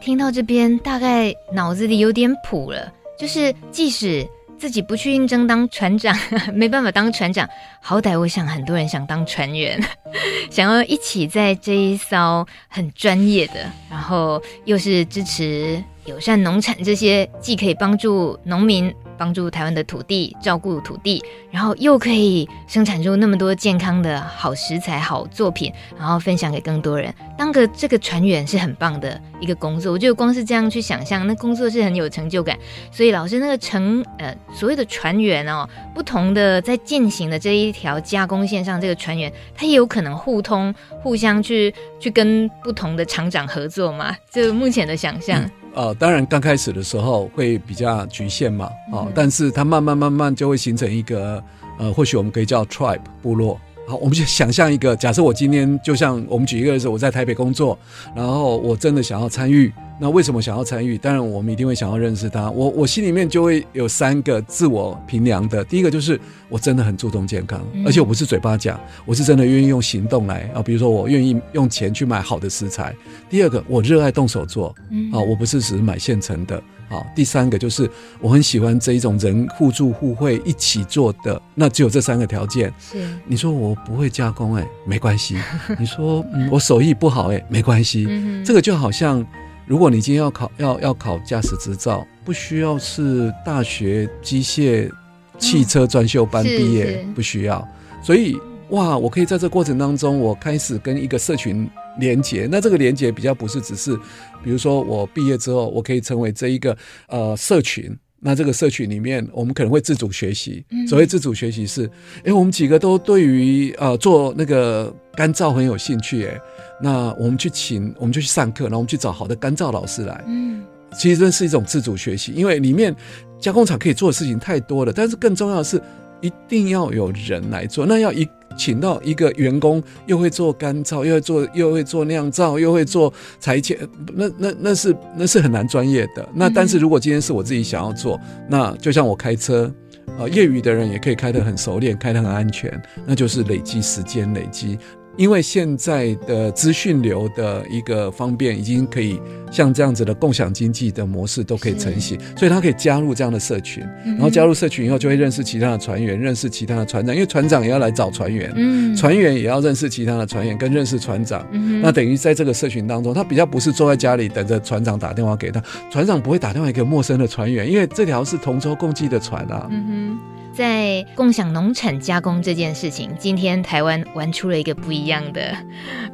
[0.00, 2.92] 听到这边大概脑子里有点谱了。
[3.18, 4.24] 就是即使
[4.56, 6.16] 自己不去应征当船长，
[6.54, 7.48] 没办法当船长，
[7.82, 9.80] 好歹我想很多人想当船员，
[10.50, 13.54] 想要一起在这一艘很专业的，
[13.90, 18.94] 然后又是支持友善农产这些，既可以帮助农民。
[19.18, 27.12] 帮助台湾的土地，照顾土地，然后又可以生产出那么多健康的好食材、好作品，然后分享给更多人。
[27.36, 32.56] 当个这个船员是很棒的一个工作，我觉得光是这样去想象，那工作是很有成就感。
[32.92, 44.16] 所以老师那个成呃所谓的船员哦，不同的在进行的这一条加工线上，这个船员他也有可能互通，互相去去跟不同的厂长合作嘛。
[44.30, 45.48] 就目前的想象。
[45.78, 51.40] 呃，当然刚开始的时候会比较局限嘛，啊、呃，但是它慢慢慢慢就会形成一个，
[51.78, 53.56] 呃，或许我们可以叫 tribe 部落。
[53.86, 57.78] 好，我们就想象一个，假设我今天就像我们举一个例子，我在台北工作，
[58.12, 59.72] 然后我真的想要参与。
[60.00, 60.96] 那为什么想要参与？
[60.96, 62.48] 当然，我们一定会想要认识他。
[62.50, 65.64] 我我心里面就会有三个自我评量的。
[65.64, 66.18] 第一个就是
[66.48, 70.62] 我真的很注重健康，而且我不是嘴巴讲，我是真的愿意用行动来啊。
[70.62, 72.94] 比如说，我愿意用钱去买好的食材。
[73.28, 74.68] 第二个，我热爱动手做，
[75.12, 76.62] 啊，我不是只是买现成的。
[76.88, 77.90] 好，第三个就是
[78.20, 81.42] 我很喜欢这一种人互助互惠一起做的。
[81.56, 82.72] 那只有这三个条件。
[82.78, 85.36] 是你说我不会加工，哎，没关系。
[85.76, 88.06] 你说嗯，我手艺不好，哎，没关系。
[88.44, 89.26] 这个就好像。
[89.68, 94.90] 如果你今天要考要要考驾驶执照，不需要是大学机械
[95.38, 97.62] 汽车专修班毕业，不需要。
[98.02, 98.34] 所以
[98.70, 102.48] 哇，我可以在这过程当中，我开始跟一个社群连接。
[102.50, 103.94] 那这个连接比较不是只是，
[104.42, 106.74] 比如说我毕业之后，我可以成为这一个
[107.08, 107.94] 呃社群。
[108.20, 110.64] 那这个社群里面，我们可能会自主学习。
[110.88, 111.88] 所谓自主学习是，
[112.24, 116.40] 哎，我们几个都对于呃做那个干燥很有兴趣，哎。
[116.80, 120.24] 那我们去请，我们就去上课，然后我们去找好的干燥老师来。
[120.28, 120.62] 嗯，
[120.96, 122.94] 其实这是一种自主学习，因为里面
[123.40, 124.92] 加工厂可以做的事情太多了。
[124.92, 125.82] 但是更重要的是，
[126.20, 127.84] 一定要有人来做。
[127.84, 128.24] 那要一
[128.56, 133.76] 请到一个员工，又会做干燥，又会做又会做酿造，又会做裁切，
[134.14, 136.28] 那那那是那是很难专业的。
[136.32, 139.72] 那但是如果今天是我自己想要做，那就像我开车，
[140.16, 144.78] 呃，业余的人也可以开得很熟练，开得很安全，那就是累积时间，累积。
[145.18, 161.44] 因为现在的资讯流的一个方便，已经可以像这样子的共享经济的模式都可以成型，所以他可以加入这样的社群，然后加入社群以后就会认识其他的船员，认识其他的船长，因为船长也要来找船员，嗯，船员也要认识其他的船员，跟认识船长，
[161.82, 165.60] 那等于在这个社群当中，他比较不是坐在家里等着船长打电话给他，
[165.90, 169.66] 船长不会打电话给陌生的船员，因为这条是同舟共济的船啊。
[169.68, 170.16] 嗯
[170.58, 175.56] 在共享农产加工这件事情，今天台湾玩出了一个不一样的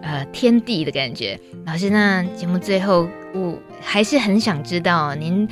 [0.02, 1.40] 呃天地的感觉。
[1.64, 5.48] 老师，那节目最后我还是很想知道您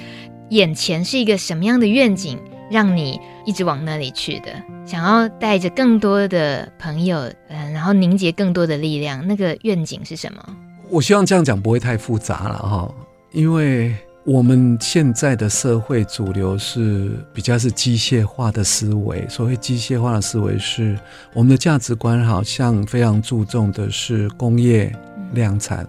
[0.50, 2.38] 眼前是一个什么样的愿景，
[2.70, 4.52] 让你一直往那里去的？
[4.84, 7.18] 想要带着更多的朋友，
[7.48, 10.56] 嗯，然后凝结更多的力量，那个愿景是什么？
[10.90, 12.94] 我希望这样讲不会太复杂了哈，
[13.30, 19.26] 因为我们现在的社会主流是比较是机械化的思维。
[19.28, 20.96] 所谓机械化的思维，是
[21.34, 24.94] 我们的价值观好像非常注重的是工业
[25.32, 25.84] 量产，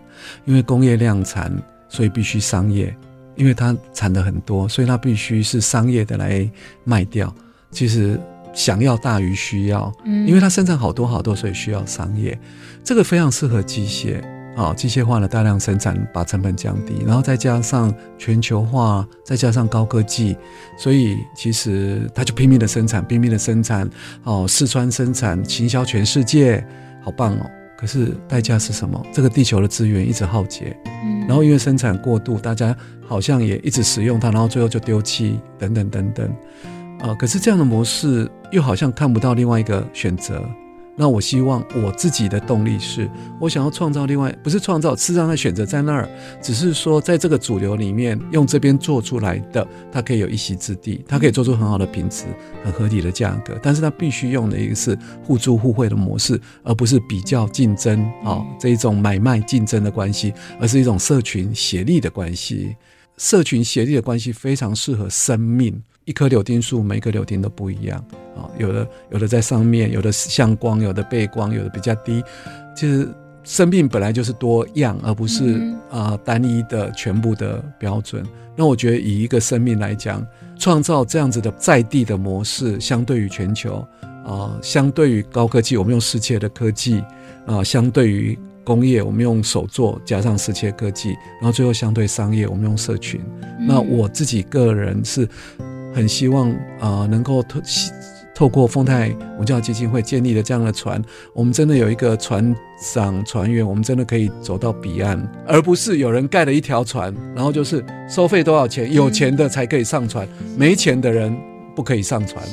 [0.45, 1.51] 因为工业量产，
[1.87, 2.95] 所以必须商业，
[3.35, 6.49] 因为它产的很多，所以它必须是商业的来
[6.83, 7.31] 卖掉。
[7.69, 8.19] 其实
[8.51, 12.35] 想要大于需要，因为它生产好多好多，所以需要商业。
[12.83, 14.23] 这个非常适合机械。
[14.55, 20.37] 啊，机械化的大量生产，把成本降低，然后再加上全球化，再加上高科技，
[20.77, 23.89] 所以其实他就拼命的生产，拼命的生产，
[24.23, 26.63] 哦，四川生产，行销全世界，
[27.03, 27.49] 好棒哦！
[27.75, 29.03] 可是代价是什么？
[29.11, 32.75] 这个地球的资源一直耗竭，嗯，然后因为生产过度，大家
[33.07, 36.29] 好像也一直使用它，然后最后就丢弃，等等等等，
[36.99, 40.41] 啊，可是这样的模式又好像看不到另外一个选择。
[40.95, 46.07] 那我希望我自己的动力是，我想要创造另外，不是创造，是让他选择在那儿，
[46.41, 52.25] 只是说在这个主流里面，用这边做出来的，它可以有一席之地，它可以做出很好的品质、
[52.63, 62.75] 很合理的价格，但是它必须用的一个是互助互惠的模式，而不是比较竞争啊这一种买卖竞争的关系，而是一种社群协力的关系。
[63.17, 65.81] 社群协力的关系非常适合生命。
[66.05, 67.97] 一棵柳丁树，每一个柳丁都不一样
[68.35, 72.21] 啊，有的有的在上面，有的向光，有的背光，有的比较低。
[72.75, 73.07] 其实
[73.43, 78.25] 生命本来就是多样，而不是啊、呃、单一的全部的标准。
[78.55, 80.25] 那我觉得以一个生命来讲，
[80.59, 83.75] 创造这样子的在地的模式，相对于全球
[84.25, 86.99] 啊、呃，相对于高科技，我们用世界的科技
[87.45, 93.21] 啊、呃，相对于工业，我们用手做加上世界科技，然后最后相对商业，我们用社群。
[93.67, 95.27] 那我自己个人是。
[95.93, 97.61] 很希望啊、呃，能够透
[98.35, 100.99] 透过丰泰文教基金会建立的这样的船，
[101.33, 102.53] 我们真的有一个船
[102.93, 110.27] 长、船员，我们真的可以走到彼岸，而不是有人盖了一条船，然后就是收费多少钱，有钱的才可以上船，
[110.57, 111.35] 没钱的人
[111.75, 112.43] 不可以上船。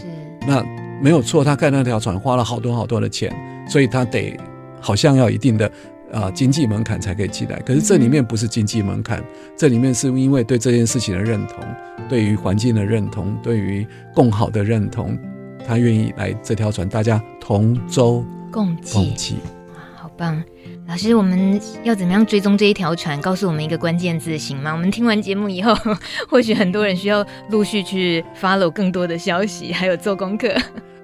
[0.47, 0.62] 那
[1.03, 3.34] 没有错，他盖那条船花了好多好多的钱，
[3.66, 4.38] 所以他得
[4.82, 5.70] 好像要一定的。
[6.12, 9.24] 啊，经济门槛才可以进来，可是这里面不是经济门槛，嗯、
[9.56, 11.64] 这里面是因为对这件事情的认同，
[12.08, 15.18] 对于环境的认同，对于共好的认同，
[15.66, 18.92] 他愿意来这条船，大家同舟共济。
[18.94, 19.36] 共济
[19.74, 20.42] 哇，好棒！
[20.88, 23.20] 老师，我们要怎么样追踪这一条船？
[23.20, 24.72] 告诉我们一个关键字行吗？
[24.72, 25.72] 我们听完节目以后，
[26.28, 30.48] 或许很多人需要陆续去 follow 更多的消息，还有做功课。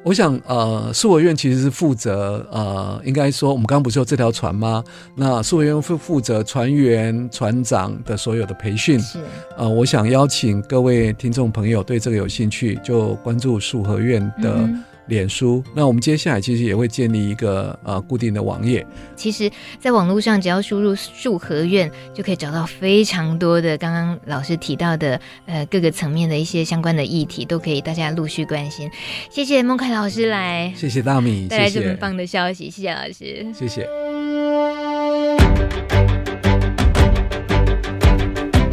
[0.06, 4.84] 我想，呃，树委院其实是负责，呃，应该说，我们刚刚不是有这条船吗？
[5.16, 9.00] 那树委院会负责船员、船长的所有的培训。
[9.00, 9.18] 是，
[9.56, 14.54] 呃，我想邀请各位听众朋友对这个有兴趣，就关注树和院的。
[14.54, 18.86] 嗯脸书，那我们接下来其实也会建立一个呃固定的网页。
[19.14, 28.90] 其实，在网络上只要输入“树和院”，就可以找到非常多的刚刚老师提到的呃各个层面的一些相关的议题，都可以大家陆续关心。
[29.30, 33.86] 谢谢孟凯老师来，谢谢大米带来这么棒的消息，谢谢老师，谢谢。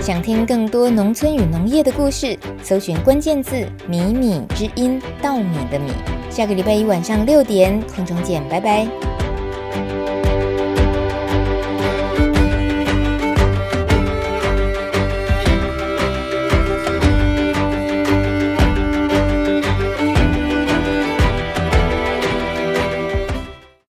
[0.04, 5.94] 想听更多农村与农业的故事，搜寻关键字“米米之音”，稻米的米。
[6.30, 8.86] 下个礼拜一晚上六点，空中见，拜拜。